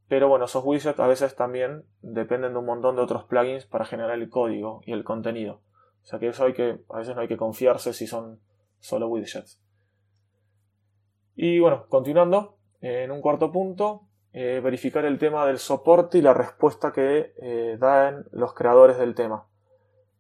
pero 0.09 0.29
bueno, 0.29 0.47
esos 0.47 0.65
widgets 0.65 0.99
a 0.99 1.07
veces 1.07 1.37
también 1.37 1.85
dependen 2.03 2.55
de 2.55 2.59
un 2.59 2.67
montón 2.67 2.97
de 2.97 3.03
otros 3.03 3.25
plugins 3.25 3.65
para 3.65 3.85
generar 3.85 4.11
el 4.11 4.29
código 4.29 4.81
y 4.85 4.93
el 4.93 5.05
contenido. 5.05 5.61
O 6.03 6.07
sea 6.07 6.19
que 6.19 6.29
eso 6.29 6.47
hay 6.47 6.53
que, 6.53 6.81
a 6.89 6.99
veces 6.99 7.15
no 7.15 7.23
hay 7.23 7.29
que 7.29 7.37
confiarse 7.37 7.93
si 7.93 8.09
son 8.09 8.41
solo 8.81 9.07
widgets. 9.07 9.63
Y 11.37 11.61
bueno, 11.61 11.87
continuando, 11.89 12.57
en 12.81 13.13
un 13.13 13.21
cuarto 13.21 13.53
punto, 13.53 14.09
eh, 14.33 14.61
verificar 14.65 15.05
el 15.05 15.19
tema 15.19 15.47
del 15.47 15.59
soporte 15.59 16.19
y 16.19 16.23
la 16.23 16.35
respuesta 16.35 16.91
que 16.91 17.35
eh, 17.41 17.77
dan 17.79 18.25
los 18.33 18.53
creadores 18.53 18.99
del 18.99 19.15
tema. 19.15 19.47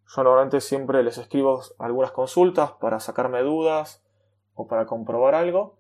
Yo 0.09 0.25
normalmente 0.25 0.63
siempre 0.63 1.03
les 1.03 1.19
escribo 1.19 1.61
algunas 1.79 2.13
consultas 2.13 2.73
para 2.73 2.99
sacarme 2.99 3.43
dudas 3.43 4.03
o 4.55 4.67
para 4.67 4.87
comprobar 4.87 5.35
algo. 5.35 5.77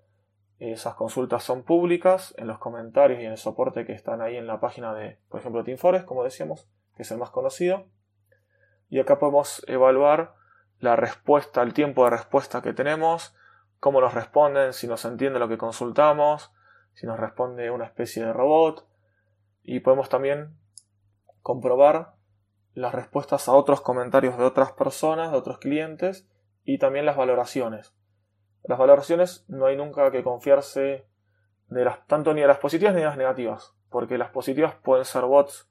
Esas 0.58 0.94
consultas 0.97 1.44
son 1.44 1.62
públicas 1.62 2.35
en 2.37 2.47
los 2.47 2.58
comentarios 2.58 3.20
y 3.20 3.25
en 3.25 3.32
el 3.32 3.38
soporte 3.38 3.87
que 3.87 3.92
están 3.92 4.20
ahí 4.20 4.37
en 4.37 4.47
la 4.47 4.61
página 4.61 4.92
de, 4.92 5.18
por 5.30 5.40
ejemplo, 5.40 5.64
TeamForest, 5.64 6.04
como 6.04 6.25
decíamos, 6.25 6.68
que 6.94 7.02
es 7.02 7.11
el 7.11 7.16
más 7.16 7.30
conocido. 7.30 7.87
Y 8.90 8.99
acá 8.99 9.18
podemos 9.18 9.64
evaluar 9.66 10.35
la 10.78 10.94
respuesta, 10.97 11.62
el 11.62 11.73
tiempo 11.73 12.04
de 12.04 12.11
respuesta 12.11 12.61
que 12.61 12.75
tenemos, 12.75 13.35
cómo 13.80 14.00
nos 14.00 14.12
responden, 14.12 14.75
si 14.75 14.88
nos 14.88 15.06
entiende 15.06 15.38
lo 15.38 15.49
que 15.49 15.56
consultamos, 15.56 16.52
si 16.92 17.06
nos 17.06 17.18
responde 17.18 17.70
una 17.70 17.87
especie 17.87 18.25
de 18.25 18.32
robot. 18.35 18.87
Y 19.62 19.80
podemos 19.80 20.11
también 20.11 20.54
comprobar 21.40 22.17
las 22.75 22.94
respuestas 22.94 23.48
a 23.48 23.52
otros 23.52 23.80
comentarios 23.80 24.38
de 24.38 24.44
otras 24.44 24.72
personas, 24.72 25.32
de 25.32 25.38
otros 25.38 25.58
clientes 25.58 26.28
y 26.64 26.78
también 26.78 27.06
las 27.06 27.16
valoraciones. 27.16 27.94
Las 28.64 28.78
valoraciones 28.78 29.44
no 29.48 29.66
hay 29.66 29.76
nunca 29.76 30.10
que 30.10 30.22
confiarse 30.22 31.06
de 31.68 31.84
las, 31.84 32.06
tanto 32.06 32.34
ni 32.34 32.40
de 32.40 32.46
las 32.46 32.58
positivas 32.58 32.94
ni 32.94 33.00
de 33.00 33.06
las 33.06 33.16
negativas, 33.16 33.75
porque 33.90 34.18
las 34.18 34.30
positivas 34.30 34.75
pueden 34.75 35.04
ser 35.04 35.25
bots 35.25 35.68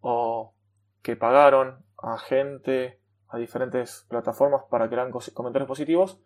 o 0.00 0.54
que 1.02 1.16
pagaron 1.16 1.84
a 1.98 2.18
gente, 2.18 3.00
a 3.28 3.38
diferentes 3.38 4.06
plataformas 4.08 4.62
para 4.70 4.88
que 4.88 4.94
hagan 4.94 5.12
comentarios 5.34 5.68
positivos, 5.68 6.20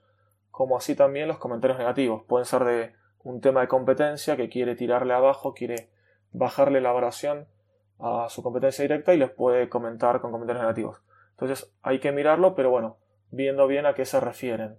como 0.50 0.76
así 0.76 0.94
también 0.94 1.28
los 1.28 1.38
comentarios 1.38 1.78
negativos. 1.78 2.22
Pueden 2.24 2.46
ser 2.46 2.64
de 2.64 2.94
un 3.22 3.40
tema 3.40 3.62
de 3.62 3.68
competencia 3.68 4.36
que 4.36 4.48
quiere 4.48 4.76
tirarle 4.76 5.14
abajo, 5.14 5.54
quiere 5.54 5.90
bajarle 6.32 6.80
la 6.80 6.92
valoración 6.92 7.48
a 8.04 8.28
su 8.28 8.42
competencia 8.42 8.82
directa 8.82 9.14
y 9.14 9.18
les 9.18 9.30
puede 9.30 9.70
comentar 9.70 10.20
con 10.20 10.30
comentarios 10.30 10.62
negativos. 10.62 11.02
Entonces 11.30 11.74
hay 11.82 12.00
que 12.00 12.12
mirarlo, 12.12 12.54
pero 12.54 12.70
bueno, 12.70 12.98
viendo 13.30 13.66
bien 13.66 13.86
a 13.86 13.94
qué 13.94 14.04
se 14.04 14.20
refieren 14.20 14.78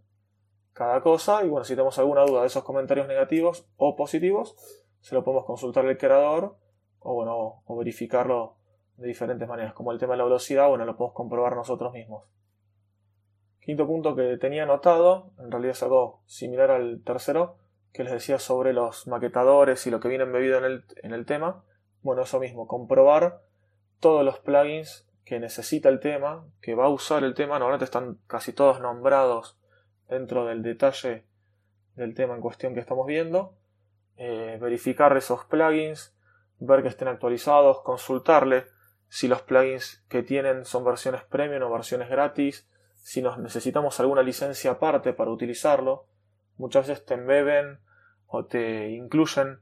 cada 0.74 1.01
cosa 1.01 1.44
y 1.44 1.48
bueno, 1.48 1.63
si 1.63 1.74
tenemos 1.74 1.98
alguna 1.98 2.24
duda 2.24 2.41
de 2.41 2.48
esos 2.48 2.63
comentarios 2.63 3.08
negativos 3.08 3.67
o 3.77 3.96
positivos, 3.96 4.55
se 5.00 5.15
lo 5.15 5.24
podemos 5.24 5.46
consultar 5.46 5.86
al 5.86 5.98
creador 5.98 6.58
o 7.00 7.13
bueno, 7.15 7.63
o 7.65 7.77
verificarlo 7.77 8.58
de 8.98 9.08
diferentes 9.08 9.48
maneras, 9.48 9.74
como 9.74 9.91
el 9.91 10.00
tema 10.00 10.13
de 10.13 10.17
la 10.17 10.24
velocidad, 10.25 10.70
bueno, 10.70 10.86
lo 10.86 10.96
podemos 10.96 11.15
comprobar 11.15 11.55
nosotros 11.55 11.94
mismos. 11.94 12.25
Quinto 13.60 13.88
punto 13.88 14.15
que 14.15 14.38
tenía 14.38 14.63
anotado, 14.63 15.32
en 15.39 15.50
realidad 15.50 15.72
es 15.72 15.84
algo 15.84 16.22
similar 16.25 16.72
al 16.72 17.01
tercero, 17.03 17.58
que 17.91 18.03
les 18.03 18.13
decía 18.13 18.38
sobre 18.38 18.74
los 18.74 19.08
maquetadores 19.08 19.88
y 19.88 19.91
lo 19.91 20.00
que 20.00 20.10
viene 20.10 20.25
embebido 20.25 20.58
en 20.60 20.65
el, 20.65 20.86
en 21.01 21.13
el 21.13 21.25
tema, 21.25 21.63
bueno, 22.06 22.22
eso 22.22 22.40
mismo, 22.40 22.68
comprobar 22.68 23.42
todos 24.00 24.24
los 24.24 24.38
plugins 24.38 25.08
que 25.24 25.40
necesita 25.40 25.90
el 25.90 26.00
tema, 26.00 26.46
que 26.62 26.76
va 26.76 26.86
a 26.86 26.90
usar 26.90 27.24
el 27.24 27.34
tema, 27.34 27.58
normalmente 27.58 27.86
están 27.86 28.20
casi 28.28 28.54
todos 28.54 28.80
nombrados 28.80 29.58
dentro 30.08 30.46
del 30.46 30.62
detalle 30.62 31.26
del 31.96 32.14
tema 32.14 32.36
en 32.36 32.42
cuestión 32.42 32.76
que 32.76 32.80
estamos 32.80 33.08
viendo, 33.08 33.56
eh, 34.18 34.60
verificar 34.62 35.18
esos 35.18 35.46
plugins, 35.46 36.16
ver 36.60 36.84
que 36.84 36.90
estén 36.90 37.08
actualizados, 37.08 37.82
consultarle 37.82 38.66
si 39.10 39.28
los 39.28 39.42
plugins 39.42 40.06
que 40.08 40.22
tienen 40.22 40.64
son 40.64 40.84
versiones 40.84 41.24
premium 41.24 41.64
o 41.64 41.72
versiones 41.72 42.08
gratis, 42.08 42.70
si 42.98 43.24
nos 43.24 43.40
necesitamos 43.40 44.00
alguna 44.00 44.22
licencia 44.22 44.70
aparte 44.70 45.12
para 45.14 45.32
utilizarlo. 45.32 46.06
Muchas 46.58 46.88
veces 46.88 47.04
te 47.04 47.16
embeben 47.16 47.80
o 48.28 48.46
te 48.46 48.92
incluyen 48.92 49.60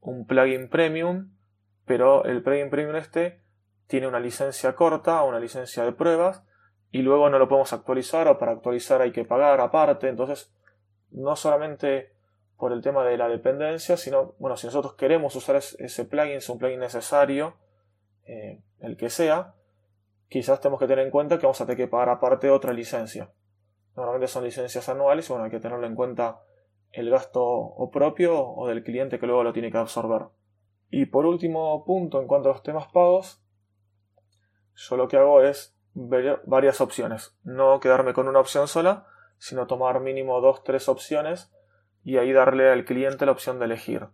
un 0.00 0.26
plugin 0.26 0.70
premium 0.70 1.33
pero 1.86 2.24
el 2.24 2.42
plugin 2.42 2.70
premium 2.70 2.96
este 2.96 3.40
tiene 3.86 4.06
una 4.06 4.20
licencia 4.20 4.74
corta, 4.74 5.22
una 5.22 5.40
licencia 5.40 5.84
de 5.84 5.92
pruebas, 5.92 6.42
y 6.90 7.02
luego 7.02 7.28
no 7.28 7.38
lo 7.38 7.48
podemos 7.48 7.72
actualizar 7.72 8.28
o 8.28 8.38
para 8.38 8.52
actualizar 8.52 9.02
hay 9.02 9.12
que 9.12 9.24
pagar 9.24 9.60
aparte. 9.60 10.08
Entonces, 10.08 10.52
no 11.10 11.36
solamente 11.36 12.12
por 12.56 12.72
el 12.72 12.82
tema 12.82 13.04
de 13.04 13.18
la 13.18 13.28
dependencia, 13.28 13.96
sino, 13.96 14.34
bueno, 14.38 14.56
si 14.56 14.66
nosotros 14.66 14.94
queremos 14.94 15.34
usar 15.34 15.56
ese 15.56 16.04
plugin, 16.04 16.36
es 16.36 16.48
un 16.48 16.58
plugin 16.58 16.80
necesario, 16.80 17.56
eh, 18.26 18.62
el 18.80 18.96
que 18.96 19.10
sea, 19.10 19.54
quizás 20.28 20.60
tenemos 20.60 20.80
que 20.80 20.86
tener 20.86 21.04
en 21.04 21.10
cuenta 21.10 21.38
que 21.38 21.46
vamos 21.46 21.60
a 21.60 21.66
tener 21.66 21.76
que 21.76 21.88
pagar 21.88 22.10
aparte 22.10 22.48
otra 22.48 22.72
licencia. 22.72 23.30
Normalmente 23.96 24.28
son 24.28 24.44
licencias 24.44 24.88
anuales 24.88 25.28
y 25.28 25.32
bueno, 25.32 25.44
hay 25.44 25.50
que 25.50 25.60
tenerlo 25.60 25.86
en 25.86 25.94
cuenta 25.94 26.40
el 26.92 27.10
gasto 27.10 27.42
o 27.44 27.90
propio 27.90 28.40
o 28.40 28.68
del 28.68 28.84
cliente 28.84 29.18
que 29.18 29.26
luego 29.26 29.42
lo 29.42 29.52
tiene 29.52 29.70
que 29.70 29.78
absorber. 29.78 30.22
Y 30.96 31.06
por 31.06 31.26
último 31.26 31.84
punto, 31.84 32.20
en 32.20 32.28
cuanto 32.28 32.48
a 32.48 32.52
los 32.52 32.62
temas 32.62 32.86
pagos, 32.86 33.42
yo 34.76 34.96
lo 34.96 35.08
que 35.08 35.16
hago 35.16 35.42
es 35.42 35.76
ver 35.92 36.40
varias 36.46 36.80
opciones. 36.80 37.36
No 37.42 37.80
quedarme 37.80 38.12
con 38.12 38.28
una 38.28 38.38
opción 38.38 38.68
sola, 38.68 39.08
sino 39.36 39.66
tomar 39.66 39.98
mínimo 39.98 40.40
dos, 40.40 40.62
tres 40.62 40.88
opciones 40.88 41.52
y 42.04 42.18
ahí 42.18 42.32
darle 42.32 42.70
al 42.70 42.84
cliente 42.84 43.26
la 43.26 43.32
opción 43.32 43.58
de 43.58 43.64
elegir. 43.64 44.06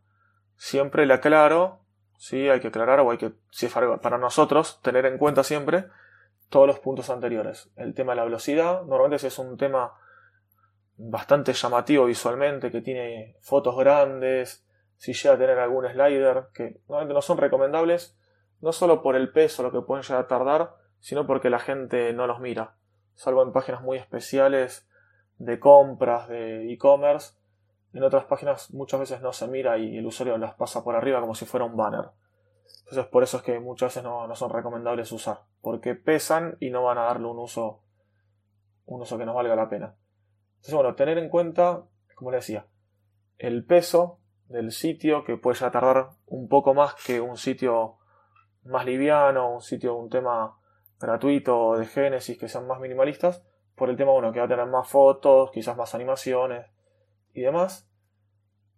Siempre 0.57 1.05
le 1.05 1.13
aclaro, 1.13 1.81
sí, 2.17 2.49
hay 2.49 2.61
que 2.61 2.69
aclarar 2.69 3.01
o 3.01 3.11
hay 3.11 3.19
que, 3.19 3.33
si 3.51 3.67
es 3.67 3.75
para 3.75 4.17
nosotros, 4.17 4.81
tener 4.81 5.05
en 5.05 5.19
cuenta 5.19 5.45
siempre 5.45 5.85
todos 6.49 6.67
los 6.67 6.79
puntos 6.79 7.11
anteriores. 7.11 7.69
El 7.77 7.93
tema 7.93 8.13
de 8.13 8.17
la 8.17 8.25
velocidad, 8.25 8.85
normalmente 8.85 9.19
si 9.19 9.27
es 9.27 9.39
un 9.39 9.59
tema 9.59 9.93
bastante 10.97 11.53
llamativo 11.53 12.07
visualmente, 12.07 12.71
que 12.71 12.81
tiene 12.81 13.37
fotos 13.43 13.77
grandes, 13.77 14.65
si 15.01 15.15
llega 15.15 15.35
a 15.35 15.39
tener 15.39 15.59
algún 15.59 15.89
slider, 15.89 16.49
que 16.53 16.83
normalmente 16.87 17.15
no 17.15 17.23
son 17.23 17.39
recomendables, 17.39 18.19
no 18.61 18.71
solo 18.71 19.01
por 19.01 19.17
el 19.17 19.33
peso, 19.33 19.63
lo 19.63 19.73
que 19.73 19.81
pueden 19.81 20.03
llegar 20.03 20.25
a 20.25 20.29
tardar, 20.29 20.75
sino 20.99 21.27
porque 21.27 21.49
la 21.49 21.59
gente 21.59 22.13
no 22.13 22.27
los 22.27 22.39
mira. 22.39 22.75
Salvo 23.15 23.43
en 23.43 23.51
páginas 23.51 23.81
muy 23.81 23.97
especiales 23.97 24.87
de 25.39 25.59
compras, 25.59 26.29
de 26.29 26.71
e-commerce, 26.71 27.33
en 27.95 28.03
otras 28.03 28.27
páginas 28.27 28.75
muchas 28.75 29.01
veces 29.01 29.23
no 29.23 29.33
se 29.33 29.49
mira 29.49 29.79
y 29.79 29.97
el 29.97 30.05
usuario 30.05 30.37
las 30.37 30.53
pasa 30.53 30.85
por 30.85 30.95
arriba 30.95 31.23
como 31.23 31.35
si 31.35 31.47
fuera 31.47 31.65
un 31.65 31.79
banner. 31.79 32.11
Entonces 32.81 33.07
por 33.07 33.23
eso 33.23 33.39
es 33.39 33.43
que 33.43 33.59
muchas 33.59 33.95
veces 33.95 34.03
no, 34.03 34.27
no 34.27 34.37
son 34.37 34.51
recomendables 34.51 35.11
usar, 35.13 35.45
porque 35.63 35.95
pesan 35.95 36.59
y 36.61 36.69
no 36.69 36.83
van 36.83 36.99
a 36.99 37.05
darle 37.05 37.27
un 37.27 37.39
uso, 37.39 37.81
un 38.85 39.01
uso 39.01 39.17
que 39.17 39.25
nos 39.25 39.35
valga 39.35 39.57
la 39.57 39.71
pena. 39.71 39.95
Entonces 40.57 40.75
bueno, 40.75 40.95
tener 40.95 41.17
en 41.17 41.31
cuenta, 41.31 41.85
como 42.15 42.33
le 42.33 42.37
decía, 42.37 42.67
el 43.39 43.65
peso 43.65 44.19
del 44.51 44.73
sitio, 44.73 45.25
que 45.25 45.37
puede 45.37 45.59
ya 45.59 45.71
tardar 45.71 46.11
un 46.27 46.49
poco 46.49 46.75
más 46.75 46.95
que 47.07 47.21
un 47.21 47.37
sitio 47.37 47.99
más 48.65 48.85
liviano, 48.85 49.55
un 49.55 49.63
sitio, 49.63 49.95
un 49.95 50.11
tema 50.11 50.59
gratuito 50.99 51.79
de 51.79 51.87
Génesis 51.87 52.37
que 52.37 52.49
sean 52.49 52.67
más 52.67 52.81
minimalistas, 52.81 53.43
por 53.77 53.89
el 53.89 53.97
tema 53.97 54.13
uno 54.13 54.33
que 54.33 54.41
va 54.41 54.47
a 54.47 54.49
tener 54.49 54.67
más 54.67 54.89
fotos, 54.89 55.51
quizás 55.53 55.77
más 55.77 55.95
animaciones 55.95 56.67
y 57.33 57.43
demás. 57.43 57.89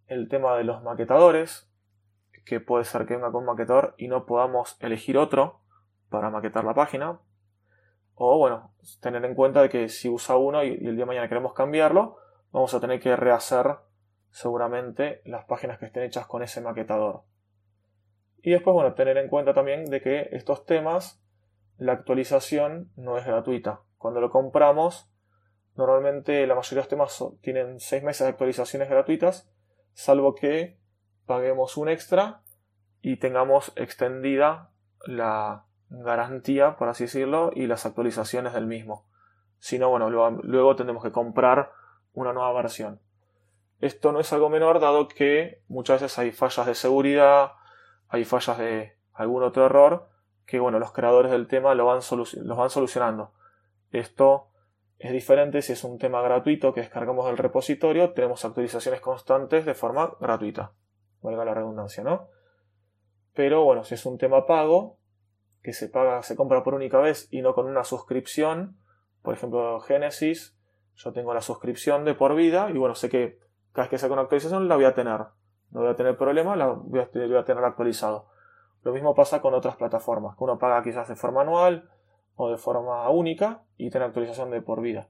El 0.06 0.28
tema 0.28 0.56
de 0.56 0.64
los 0.64 0.82
maquetadores, 0.82 1.68
que 2.44 2.60
puede 2.60 2.84
ser 2.84 3.06
que 3.06 3.14
venga 3.14 3.32
con 3.32 3.46
maquetador 3.46 3.94
y 3.96 4.08
no 4.08 4.26
podamos 4.26 4.76
elegir 4.80 5.16
otro 5.16 5.60
para 6.10 6.28
maquetar 6.28 6.64
la 6.64 6.74
página. 6.74 7.18
O 8.14 8.38
bueno, 8.38 8.74
tener 9.00 9.24
en 9.24 9.34
cuenta 9.34 9.62
de 9.62 9.70
que 9.70 9.88
si 9.88 10.10
usa 10.10 10.36
uno 10.36 10.62
y 10.62 10.68
el 10.68 10.96
día 10.96 11.04
de 11.04 11.06
mañana 11.06 11.28
queremos 11.28 11.54
cambiarlo, 11.54 12.18
vamos 12.52 12.74
a 12.74 12.80
tener 12.80 13.00
que 13.00 13.16
rehacer 13.16 13.78
seguramente 14.32 15.22
las 15.24 15.44
páginas 15.44 15.78
que 15.78 15.86
estén 15.86 16.02
hechas 16.02 16.26
con 16.26 16.42
ese 16.42 16.60
maquetador. 16.60 17.22
Y 18.42 18.50
después, 18.50 18.74
bueno, 18.74 18.94
tener 18.94 19.16
en 19.18 19.28
cuenta 19.28 19.54
también 19.54 19.84
de 19.84 20.00
que 20.00 20.28
estos 20.32 20.66
temas, 20.66 21.22
la 21.78 21.92
actualización 21.92 22.90
no 22.96 23.16
es 23.16 23.24
gratuita. 23.24 23.82
Cuando 23.98 24.20
lo 24.20 24.30
compramos, 24.30 25.08
normalmente 25.76 26.44
la 26.46 26.56
mayoría 26.56 26.82
de 26.82 26.82
los 26.82 26.88
temas 26.88 27.24
tienen 27.40 27.78
6 27.78 28.02
meses 28.02 28.26
de 28.26 28.30
actualizaciones 28.30 28.88
gratuitas, 28.88 29.48
salvo 29.92 30.34
que 30.34 30.76
paguemos 31.26 31.76
un 31.76 31.88
extra 31.88 32.40
y 33.00 33.18
tengamos 33.18 33.72
extendida 33.76 34.70
la 35.06 35.66
garantía, 35.88 36.76
por 36.76 36.88
así 36.88 37.04
decirlo, 37.04 37.52
y 37.54 37.66
las 37.66 37.86
actualizaciones 37.86 38.54
del 38.54 38.66
mismo. 38.66 39.06
Si 39.58 39.78
no, 39.78 39.90
bueno, 39.90 40.10
luego, 40.10 40.74
tendremos 40.74 41.04
que 41.04 41.12
comprar 41.12 41.70
una 42.12 42.32
nueva 42.32 42.52
versión. 42.54 43.00
Esto 43.82 44.12
no 44.12 44.20
es 44.20 44.32
algo 44.32 44.48
menor 44.48 44.78
dado 44.78 45.08
que 45.08 45.60
muchas 45.66 46.00
veces 46.00 46.16
hay 46.16 46.30
fallas 46.30 46.66
de 46.66 46.76
seguridad, 46.76 47.54
hay 48.08 48.24
fallas 48.24 48.56
de 48.56 48.96
algún 49.12 49.42
otro 49.42 49.66
error 49.66 50.08
que 50.46 50.60
bueno, 50.60 50.78
los 50.78 50.92
creadores 50.92 51.32
del 51.32 51.48
tema 51.48 51.74
lo 51.74 51.86
van 51.86 52.00
los 52.10 52.56
van 52.56 52.70
solucionando. 52.70 53.32
Esto 53.90 54.46
es 55.00 55.10
diferente 55.10 55.62
si 55.62 55.72
es 55.72 55.82
un 55.82 55.98
tema 55.98 56.22
gratuito 56.22 56.72
que 56.72 56.80
descargamos 56.82 57.26
del 57.26 57.36
repositorio, 57.36 58.12
tenemos 58.12 58.44
actualizaciones 58.44 59.00
constantes 59.00 59.66
de 59.66 59.74
forma 59.74 60.12
gratuita. 60.20 60.70
Valga 61.20 61.44
la 61.44 61.54
redundancia, 61.54 62.04
¿no? 62.04 62.28
Pero 63.34 63.64
bueno, 63.64 63.82
si 63.82 63.94
es 63.94 64.06
un 64.06 64.16
tema 64.16 64.46
pago, 64.46 64.96
que 65.60 65.72
se 65.72 65.88
paga, 65.88 66.22
se 66.22 66.36
compra 66.36 66.62
por 66.62 66.74
única 66.74 66.98
vez 66.98 67.26
y 67.32 67.42
no 67.42 67.52
con 67.52 67.66
una 67.66 67.82
suscripción, 67.82 68.76
por 69.22 69.34
ejemplo, 69.34 69.80
Genesis, 69.80 70.56
yo 70.94 71.12
tengo 71.12 71.34
la 71.34 71.40
suscripción 71.40 72.04
de 72.04 72.14
por 72.14 72.36
vida 72.36 72.70
y 72.70 72.78
bueno, 72.78 72.94
sé 72.94 73.08
que 73.08 73.42
cada 73.72 73.84
vez 73.84 73.90
que 73.90 73.98
saco 73.98 74.12
una 74.12 74.22
actualización 74.22 74.68
la 74.68 74.76
voy 74.76 74.84
a 74.84 74.94
tener. 74.94 75.20
No 75.70 75.80
voy 75.80 75.88
a 75.88 75.96
tener 75.96 76.16
problema, 76.16 76.54
la 76.54 76.66
voy 76.66 77.00
a, 77.00 77.10
tener 77.10 77.64
actualizado. 77.64 78.26
Lo 78.82 78.92
mismo 78.92 79.14
pasa 79.14 79.40
con 79.40 79.54
otras 79.54 79.76
plataformas, 79.76 80.36
que 80.36 80.44
uno 80.44 80.58
paga 80.58 80.82
quizás 80.82 81.08
de 81.08 81.16
forma 81.16 81.42
anual 81.42 81.88
o 82.36 82.50
de 82.50 82.58
forma 82.58 83.08
única 83.08 83.62
y 83.78 83.90
tiene 83.90 84.06
actualización 84.06 84.50
de 84.50 84.60
por 84.60 84.82
vida. 84.82 85.08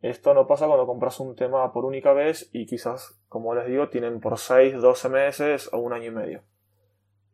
Esto 0.00 0.34
no 0.34 0.46
pasa 0.46 0.66
cuando 0.66 0.86
compras 0.86 1.20
un 1.20 1.34
tema 1.36 1.72
por 1.72 1.84
única 1.84 2.12
vez 2.12 2.48
y 2.52 2.66
quizás, 2.66 3.20
como 3.28 3.54
les 3.54 3.66
digo, 3.66 3.88
tienen 3.88 4.20
por 4.20 4.38
6, 4.38 4.80
12 4.80 5.08
meses 5.08 5.70
o 5.72 5.78
un 5.78 5.92
año 5.92 6.06
y 6.06 6.10
medio. 6.10 6.42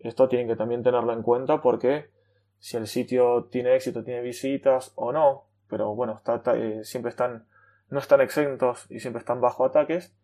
Esto 0.00 0.28
tienen 0.28 0.48
que 0.48 0.56
también 0.56 0.82
tenerlo 0.82 1.12
en 1.12 1.22
cuenta 1.22 1.60
porque 1.60 2.10
si 2.58 2.76
el 2.76 2.88
sitio 2.88 3.44
tiene 3.50 3.76
éxito, 3.76 4.02
tiene 4.02 4.20
visitas 4.20 4.92
o 4.96 5.12
no, 5.12 5.44
pero 5.68 5.94
bueno, 5.94 6.20
eh, 6.54 6.80
siempre 6.82 7.10
están, 7.10 7.46
no 7.88 7.98
están 7.98 8.20
exentos 8.20 8.86
y 8.90 9.00
siempre 9.00 9.20
están 9.20 9.40
bajo 9.40 9.64
ataques 9.64 10.14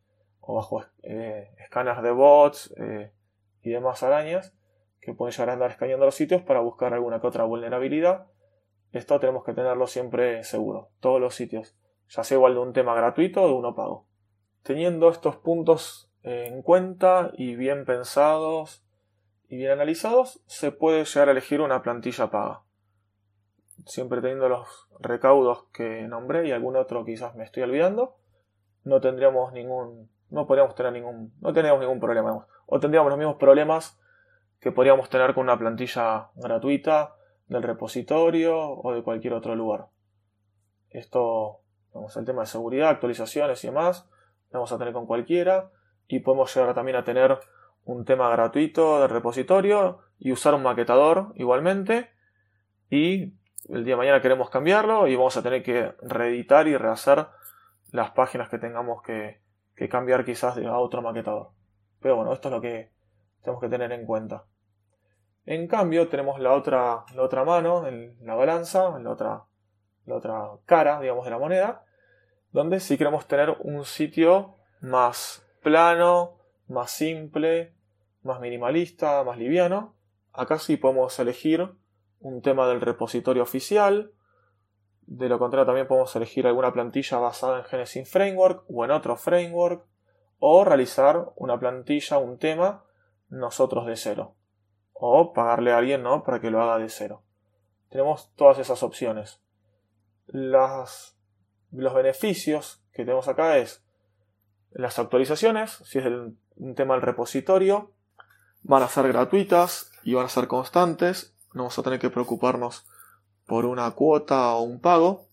o 0.49 0.55
bajo 0.55 0.83
eh, 1.03 1.51
escáneres 1.59 2.03
de 2.03 2.11
bots 2.11 2.75
eh, 2.79 3.13
y 3.63 3.69
demás 3.69 4.03
arañas 4.03 4.55
que 4.99 5.13
pueden 5.13 5.33
llegar 5.33 5.51
a 5.51 5.53
andar 5.53 5.71
escaneando 5.71 6.07
los 6.07 6.15
sitios 6.15 6.41
para 6.41 6.61
buscar 6.61 6.95
alguna 6.95 7.21
que 7.21 7.27
otra 7.27 7.45
vulnerabilidad. 7.45 8.29
Esto 8.93 9.21
tenemos 9.21 9.45
que 9.45 9.53
tenerlo 9.53 9.87
siempre 9.87 10.43
seguro, 10.45 10.89
todos 11.01 11.21
los 11.21 11.35
sitios, 11.35 11.77
ya 12.09 12.25
sea 12.25 12.37
igual 12.37 12.55
de 12.55 12.61
un 12.61 12.73
tema 12.73 12.95
gratuito 12.95 13.43
o 13.43 13.47
de 13.47 13.53
uno 13.53 13.75
pago. 13.75 14.07
Teniendo 14.63 15.11
estos 15.11 15.37
puntos 15.37 16.11
en 16.23 16.63
cuenta 16.63 17.31
y 17.35 17.55
bien 17.55 17.85
pensados 17.85 18.83
y 19.49 19.57
bien 19.57 19.73
analizados, 19.73 20.41
se 20.47 20.73
puede 20.73 21.05
llegar 21.05 21.29
a 21.29 21.33
elegir 21.33 21.61
una 21.61 21.83
plantilla 21.83 22.31
paga 22.31 22.63
siempre 23.87 24.21
teniendo 24.21 24.49
los 24.49 24.89
recaudos 24.99 25.65
que 25.73 26.03
nombré 26.09 26.49
y 26.49 26.53
algún 26.53 26.77
otro 26.77 27.05
quizás 27.05 27.35
me 27.37 27.45
estoy 27.45 27.63
olvidando, 27.63 28.17
no 28.85 29.01
tendríamos 29.01 29.53
ningún, 29.53 30.11
no 30.31 30.47
podríamos 30.47 30.75
tener 30.75 30.93
ningún, 30.93 31.33
no 31.41 31.53
ningún 31.53 32.01
problema, 32.01 32.47
o 32.67 32.81
tendríamos 32.81 33.11
los 33.11 33.19
mismos 33.19 33.37
problemas 33.37 33.99
que 34.61 34.73
podríamos 34.73 35.09
tener 35.09 35.35
con 35.35 35.45
una 35.45 35.59
plantilla 35.59 36.29
gratuita 36.35 37.15
del 37.47 37.63
repositorio 37.63 38.59
o 38.59 38.93
de 38.93 39.03
cualquier 39.03 39.35
otro 39.35 39.55
lugar. 39.55 39.87
Esto, 40.91 41.61
vamos 41.93 42.17
el 42.17 42.25
tema 42.25 42.43
de 42.43 42.47
seguridad, 42.47 42.91
actualizaciones 42.91 43.63
y 43.65 43.69
demás, 43.69 44.09
lo 44.51 44.59
vamos 44.59 44.73
a 44.73 44.79
tener 44.79 44.93
con 44.93 45.07
cualquiera 45.07 45.71
y 46.07 46.21
podemos 46.21 46.55
llegar 46.55 46.75
también 46.75 46.97
a 46.97 47.05
tener 47.05 47.39
un 47.85 48.05
tema 48.05 48.29
gratuito 48.31 49.01
del 49.01 49.11
repositorio 49.11 50.01
y 50.19 50.33
usar 50.33 50.55
un 50.55 50.63
maquetador 50.63 51.33
igualmente 51.37 52.11
y 52.91 53.35
el 53.69 53.85
día 53.85 53.95
de 53.95 53.99
mañana 53.99 54.23
queremos 54.23 54.51
cambiarlo 54.51 55.07
y 55.07 55.17
vamos 55.17 55.37
a 55.37 55.43
tener 55.43 55.63
que 55.63 55.95
reeditar 56.03 56.69
y 56.69 56.77
rehacer 56.77 57.27
las 57.93 58.11
páginas 58.11 58.49
que 58.49 58.59
tengamos 58.59 59.03
que, 59.03 59.41
cambiar 59.87 60.25
quizás 60.25 60.57
a 60.57 60.79
otro 60.79 61.03
maquetador. 61.03 61.51
Pero 62.01 62.17
bueno, 62.17 62.33
esto 62.33 62.49
es 62.49 62.55
lo 62.55 62.61
que 62.63 62.91
tenemos 63.43 63.61
que 63.61 63.69
tener 63.69 63.93
en 63.93 64.07
cuenta. 64.07 64.45
En 65.45 65.67
cambio, 65.67 66.09
tenemos 66.09 66.41
la 66.41 66.53
otra, 66.53 67.05
la 67.15 67.23
otra 67.23 67.45
mano, 67.45 67.87
la 68.21 68.35
balanza, 68.35 68.99
la 68.99 69.11
otra, 69.11 69.45
la 70.07 70.15
otra 70.15 70.49
cara, 70.67 71.01
digamos, 71.01 71.25
de 71.25 71.31
la 71.31 71.39
moneda, 71.39 71.85
donde 72.53 72.81
si 72.81 72.97
queremos 72.97 73.27
tener 73.27 73.57
un 73.61 73.85
sitio 73.85 74.57
más 74.81 75.47
plano, 75.63 76.39
más 76.67 76.91
simple, 76.91 77.75
más 78.23 78.41
minimalista, 78.41 79.23
más 79.25 79.39
liviano, 79.39 79.95
acá 80.33 80.59
sí 80.59 80.77
podemos 80.77 81.19
elegir 81.19 81.71
un 82.21 82.43
tema 82.43 82.69
del 82.69 82.81
repositorio 82.81 83.43
oficial. 83.43 84.13
De 85.11 85.27
lo 85.31 85.39
contrario, 85.39 85.65
también 85.65 85.87
podemos 85.87 86.15
elegir 86.17 86.47
alguna 86.47 86.71
plantilla 86.71 87.17
basada 87.17 87.61
en 87.61 87.65
Genesis 87.65 88.11
Framework 88.11 88.65
o 88.69 88.85
en 88.85 88.91
otro 88.91 89.17
framework. 89.17 89.87
O 90.39 90.65
realizar 90.65 91.31
una 91.37 91.59
plantilla, 91.59 92.19
un 92.19 92.39
tema, 92.39 92.85
nosotros 93.31 93.87
de 93.87 93.97
cero. 93.97 94.35
O 94.93 95.33
pagarle 95.33 95.73
a 95.73 95.79
alguien 95.79 96.03
¿no? 96.03 96.23
para 96.25 96.41
que 96.41 96.51
lo 96.51 96.63
haga 96.63 96.77
de 96.77 96.91
cero. 96.91 97.23
Tenemos 97.89 98.31
todas 98.37 98.59
esas 98.59 98.83
opciones. 98.83 99.41
Las, 100.27 101.17
los 101.73 101.95
beneficios 101.95 102.85
que 102.93 103.05
tenemos 103.05 103.29
acá 103.29 103.57
es 103.57 103.83
las 104.73 104.99
actualizaciones, 104.99 105.71
si 105.85 106.01
es 106.01 106.05
un 106.05 106.75
tema 106.75 106.95
del 106.95 107.03
repositorio, 107.03 107.93
van 108.63 108.83
a 108.83 108.89
ser 108.89 109.09
gratuitas 109.09 109.91
y 110.05 110.13
van 110.13 110.27
a 110.27 110.29
ser 110.29 110.49
constantes 110.49 111.35
no 111.55 111.63
vamos 111.63 111.79
a 111.79 111.83
tener 111.83 111.99
que 111.99 112.11
preocuparnos 112.11 112.87
por 113.49 113.65
una 113.65 113.91
cuota 113.93 114.53
o 114.53 114.63
un 114.63 114.79
pago. 114.79 115.27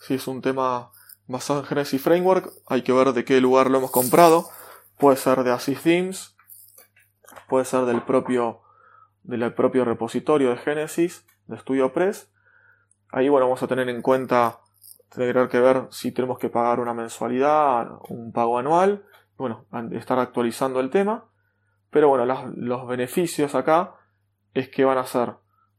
Si 0.00 0.14
es 0.14 0.26
un 0.26 0.42
tema 0.42 0.90
basado 1.28 1.60
en 1.60 1.66
Genesis 1.66 2.02
Framework, 2.02 2.52
hay 2.66 2.82
que 2.82 2.92
ver 2.92 3.12
de 3.12 3.24
qué 3.24 3.40
lugar 3.40 3.70
lo 3.70 3.78
hemos 3.78 3.92
comprado. 3.92 4.48
Puede 4.98 5.16
ser 5.16 5.44
de 5.44 5.52
Asys 5.52 5.80
Themes, 5.82 6.36
puede 7.48 7.64
ser 7.64 7.84
del 7.84 8.02
propio, 8.02 8.62
del 9.22 9.54
propio 9.54 9.84
repositorio 9.84 10.50
de 10.50 10.56
Genesis, 10.56 11.24
de 11.46 11.56
StudioPress. 11.56 12.32
Ahí 13.12 13.28
bueno, 13.28 13.46
vamos 13.46 13.62
a 13.62 13.68
tener 13.68 13.88
en 13.88 14.02
cuenta, 14.02 14.58
tener 15.10 15.48
que 15.48 15.60
ver 15.60 15.86
si 15.90 16.10
tenemos 16.10 16.38
que 16.38 16.48
pagar 16.48 16.80
una 16.80 16.94
mensualidad, 16.94 17.92
un 18.08 18.32
pago 18.32 18.58
anual, 18.58 19.06
bueno, 19.36 19.66
estar 19.92 20.18
actualizando 20.18 20.80
el 20.80 20.90
tema. 20.90 21.26
Pero 21.90 22.08
bueno, 22.08 22.26
los 22.56 22.88
beneficios 22.88 23.54
acá 23.54 23.94
es 24.52 24.68
que 24.68 24.84
van 24.84 24.98
a 24.98 25.06
ser 25.06 25.36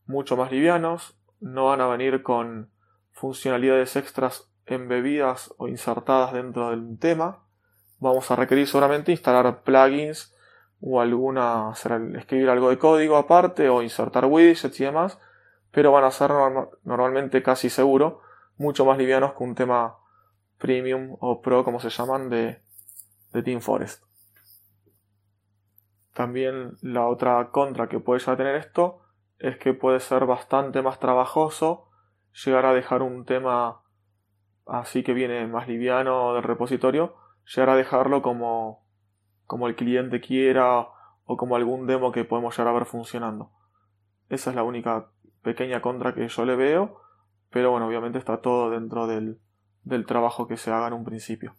mucho 0.08 0.38
más 0.38 0.52
livianos, 0.52 1.18
no 1.40 1.66
van 1.66 1.82
a 1.82 1.88
venir 1.88 2.24
con 2.24 2.72
funcionalidades 3.12 3.96
extras 3.96 4.50
embebidas 4.66 5.54
o 5.58 5.68
insertadas 5.68 6.34
dentro 6.34 6.70
del 6.70 6.98
tema. 7.00 7.44
Vamos 8.00 8.30
a 8.32 8.36
requerir 8.36 8.68
seguramente 8.68 9.12
instalar 9.12 9.64
plugins 9.64 10.36
o 10.82 11.02
alguna, 11.02 11.72
escribir 12.16 12.50
algo 12.50 12.70
de 12.70 12.78
código 12.78 13.18
aparte 13.18 13.70
o 13.70 13.82
insertar 13.82 14.26
widgets 14.26 14.80
y 14.80 14.84
demás, 14.84 15.20
pero 15.72 15.92
van 15.92 16.04
a 16.04 16.12
ser 16.12 16.32
normalmente 16.84 17.42
casi 17.42 17.70
seguro 17.70 18.22
mucho 18.58 18.86
más 18.86 18.98
livianos 18.98 19.34
que 19.34 19.44
un 19.44 19.56
tema 19.56 19.98
premium 20.58 21.16
o 21.20 21.42
pro 21.42 21.64
como 21.64 21.80
se 21.80 21.90
llaman 21.90 22.30
de, 22.30 22.62
de 23.34 23.44
Team 23.44 23.62
Forest. 23.62 24.04
También 26.14 26.74
la 26.82 27.08
otra 27.08 27.50
contra 27.52 27.88
que 27.88 28.00
puede 28.00 28.20
ya 28.20 28.36
tener 28.36 28.56
esto 28.56 29.02
es 29.40 29.58
que 29.58 29.74
puede 29.74 30.00
ser 30.00 30.26
bastante 30.26 30.82
más 30.82 31.00
trabajoso 31.00 31.90
llegar 32.46 32.66
a 32.66 32.74
dejar 32.74 33.02
un 33.02 33.26
tema 33.26 33.82
así 34.66 35.04
que 35.04 35.14
viene 35.14 35.48
más 35.48 35.68
liviano 35.68 36.34
del 36.34 36.44
repositorio, 36.44 37.16
llegar 37.46 37.70
a 37.70 37.76
dejarlo 37.76 38.22
como, 38.22 38.86
como 39.46 39.68
el 39.68 39.76
cliente 39.76 40.20
quiera 40.20 40.88
o 41.26 41.38
como 41.38 41.56
algún 41.56 41.88
demo 41.88 42.12
que 42.12 42.26
podemos 42.26 42.58
llegar 42.58 42.74
a 42.74 42.78
ver 42.78 42.86
funcionando. 42.86 43.52
Esa 44.30 44.50
es 44.50 44.56
la 44.56 44.64
única 44.64 45.10
pequeña 45.42 45.82
contra 45.82 46.14
que 46.14 46.28
yo 46.28 46.46
le 46.46 46.56
veo, 46.56 47.02
pero 47.50 47.72
bueno, 47.72 47.88
obviamente 47.88 48.18
está 48.18 48.42
todo 48.42 48.70
dentro 48.70 49.08
del, 49.08 49.40
del 49.84 50.06
trabajo 50.06 50.48
que 50.48 50.58
se 50.58 50.72
haga 50.72 50.88
en 50.88 50.94
un 50.94 51.06
principio. 51.06 51.56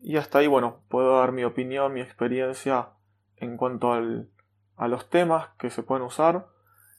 Y 0.00 0.16
hasta 0.16 0.38
ahí, 0.38 0.46
bueno, 0.46 0.80
puedo 0.88 1.18
dar 1.18 1.32
mi 1.32 1.44
opinión, 1.44 1.92
mi 1.92 2.00
experiencia 2.00 2.90
en 3.36 3.56
cuanto 3.56 3.92
a 3.92 4.88
los 4.88 5.10
temas 5.10 5.48
que 5.58 5.70
se 5.70 5.82
pueden 5.82 6.04
usar. 6.04 6.48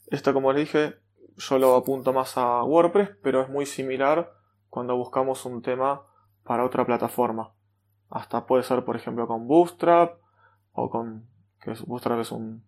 Esto, 0.10 0.34
como 0.34 0.52
les 0.52 0.66
dije, 0.66 0.96
yo 1.38 1.60
lo 1.60 1.76
apunto 1.76 2.14
más 2.14 2.38
a 2.38 2.64
WordPress, 2.64 3.12
pero 3.22 3.42
es 3.42 3.50
muy 3.50 3.66
similar 3.66 4.34
cuando 4.70 4.96
buscamos 4.98 5.46
un 5.46 5.62
tema 5.62 6.04
para 6.44 6.66
otra 6.66 6.86
plataforma. 6.86 7.54
Hasta 8.10 8.46
puede 8.46 8.64
ser, 8.64 8.84
por 8.86 8.96
ejemplo, 8.96 9.28
con 9.28 9.48
Bootstrap 9.48 10.20
o 10.74 10.90
con. 10.90 11.28
que 11.62 11.74
Bootstrap 11.86 12.20
es 12.20 12.32
un, 12.32 12.64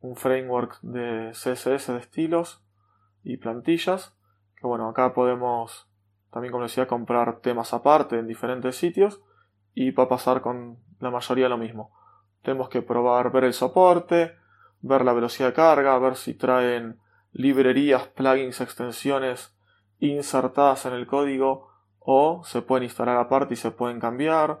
un 0.00 0.16
framework 0.16 0.80
de 0.82 1.30
CSS 1.32 1.88
de 1.88 1.98
estilos 1.98 2.64
y 3.24 3.36
plantillas. 3.36 4.16
Que 4.56 4.66
bueno, 4.66 4.88
acá 4.88 5.12
podemos 5.12 5.88
también, 6.34 6.50
como 6.50 6.64
decía, 6.64 6.88
comprar 6.88 7.40
temas 7.40 7.72
aparte 7.74 8.18
en 8.18 8.26
diferentes 8.26 8.76
sitios 8.76 9.22
y 9.72 9.92
va 9.92 10.04
a 10.04 10.08
pasar 10.08 10.40
con 10.40 10.78
la 10.98 11.10
mayoría 11.10 11.48
lo 11.48 11.58
mismo. 11.58 11.92
Tenemos 12.42 12.68
que 12.68 12.82
probar, 12.82 13.30
ver 13.30 13.44
el 13.44 13.52
soporte, 13.52 14.36
ver 14.84 15.04
la 15.04 15.14
velocidad 15.14 15.48
de 15.48 15.54
carga, 15.54 15.98
ver 15.98 16.16
si 16.16 16.34
traen 16.34 16.98
librerías, 17.32 18.06
plugins, 18.08 18.60
extensiones 18.60 19.56
insertadas 19.98 20.84
en 20.86 20.92
el 20.92 21.06
código 21.06 21.68
o 21.98 22.42
se 22.44 22.60
pueden 22.60 22.84
instalar 22.84 23.16
aparte 23.16 23.54
y 23.54 23.56
se 23.56 23.70
pueden 23.70 23.98
cambiar. 23.98 24.60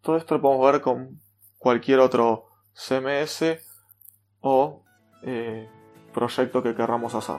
Todo 0.00 0.16
esto 0.16 0.36
lo 0.36 0.40
podemos 0.40 0.72
ver 0.72 0.80
con 0.80 1.20
cualquier 1.58 2.00
otro 2.00 2.46
CMS 2.72 3.58
o 4.40 4.84
eh, 5.22 5.68
proyecto 6.14 6.62
que 6.62 6.74
querramos 6.74 7.14
hacer. 7.14 7.36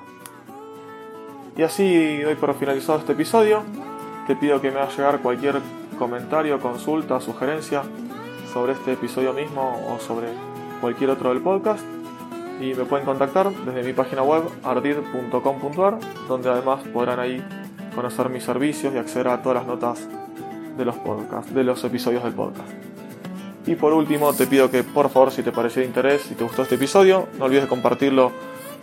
Y 1.58 1.64
así 1.64 2.22
doy 2.22 2.36
por 2.36 2.54
finalizado 2.54 3.00
este 3.00 3.14
episodio. 3.14 3.64
Te 4.28 4.36
pido 4.36 4.62
que 4.62 4.70
me 4.70 4.80
hagas 4.80 4.96
llegar 4.96 5.22
cualquier 5.22 5.60
comentario, 5.98 6.60
consulta, 6.60 7.20
sugerencia 7.20 7.82
sobre 8.54 8.74
este 8.74 8.94
episodio 8.94 9.34
mismo 9.34 9.88
o 9.92 10.00
sobre 10.00 10.28
cualquier 10.80 11.10
otro 11.10 11.30
del 11.30 11.42
podcast. 11.42 11.99
Y 12.60 12.74
me 12.74 12.84
pueden 12.86 13.06
contactar 13.06 13.52
desde 13.52 13.84
mi 13.84 13.94
página 13.94 14.22
web 14.22 14.44
ardid.com.ar, 14.64 16.00
donde 16.28 16.50
además 16.50 16.84
podrán 16.94 17.20
ahí 17.20 17.44
conocer 17.96 18.30
mis 18.30 18.44
servicios 18.44 18.94
y 18.94 18.98
acceder 18.98 19.30
a 19.30 19.42
todas 19.42 19.60
las 19.60 19.68
notas 19.68 20.08
de 20.78 20.86
los 20.86 20.96
podcasts, 20.98 21.54
de 21.54 21.64
los 21.64 21.84
episodios 21.84 22.24
del 22.24 22.34
podcast. 22.34 22.70
Y 23.66 23.76
por 23.76 23.94
último, 23.94 24.34
te 24.34 24.48
pido 24.48 24.72
que 24.72 24.84
por 24.84 25.10
favor, 25.10 25.32
si 25.32 25.44
te 25.44 25.52
pareció 25.52 25.82
de 25.82 25.88
interés, 25.88 26.24
si 26.24 26.36
te 26.36 26.44
gustó 26.44 26.64
este 26.64 26.76
episodio, 26.76 27.28
no 27.38 27.46
olvides 27.46 27.64
de 27.64 27.70
compartirlo 27.70 28.32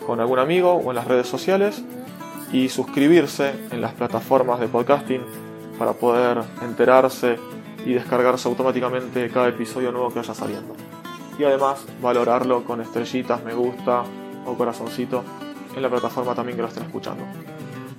con 0.06 0.20
algún 0.20 0.38
amigo 0.38 0.74
o 0.74 0.90
en 0.90 0.96
las 0.96 1.06
redes 1.06 1.26
sociales 1.26 1.82
y 2.52 2.68
suscribirse 2.68 3.52
en 3.70 3.80
las 3.80 3.92
plataformas 3.94 4.60
de 4.60 4.68
podcasting 4.68 5.22
para 5.78 5.92
poder 5.92 6.42
enterarse 6.62 7.36
y 7.84 7.94
descargarse 7.94 8.48
automáticamente 8.48 9.28
cada 9.30 9.48
episodio 9.48 9.92
nuevo 9.92 10.10
que 10.10 10.20
vaya 10.20 10.34
saliendo. 10.34 10.74
Y 11.38 11.44
además 11.44 11.84
valorarlo 12.00 12.64
con 12.64 12.80
estrellitas, 12.80 13.44
me 13.44 13.54
gusta 13.54 14.04
o 14.46 14.54
corazoncito 14.54 15.22
en 15.74 15.82
la 15.82 15.90
plataforma 15.90 16.34
también 16.34 16.56
que 16.56 16.62
lo 16.62 16.68
estén 16.68 16.84
escuchando. 16.84 17.24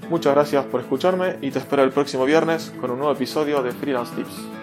Muchas 0.10 0.34
gracias 0.34 0.66
por 0.66 0.82
escucharme 0.82 1.38
y 1.42 1.52
te 1.52 1.60
espero 1.60 1.84
el 1.84 1.92
próximo 1.92 2.26
viernes 2.26 2.74
con 2.80 2.92
un 2.92 3.00
nuevo 3.00 3.14
episodio 3.14 3.62
de 3.62 3.72
Freelance 3.72 4.16
Tips. 4.16 4.57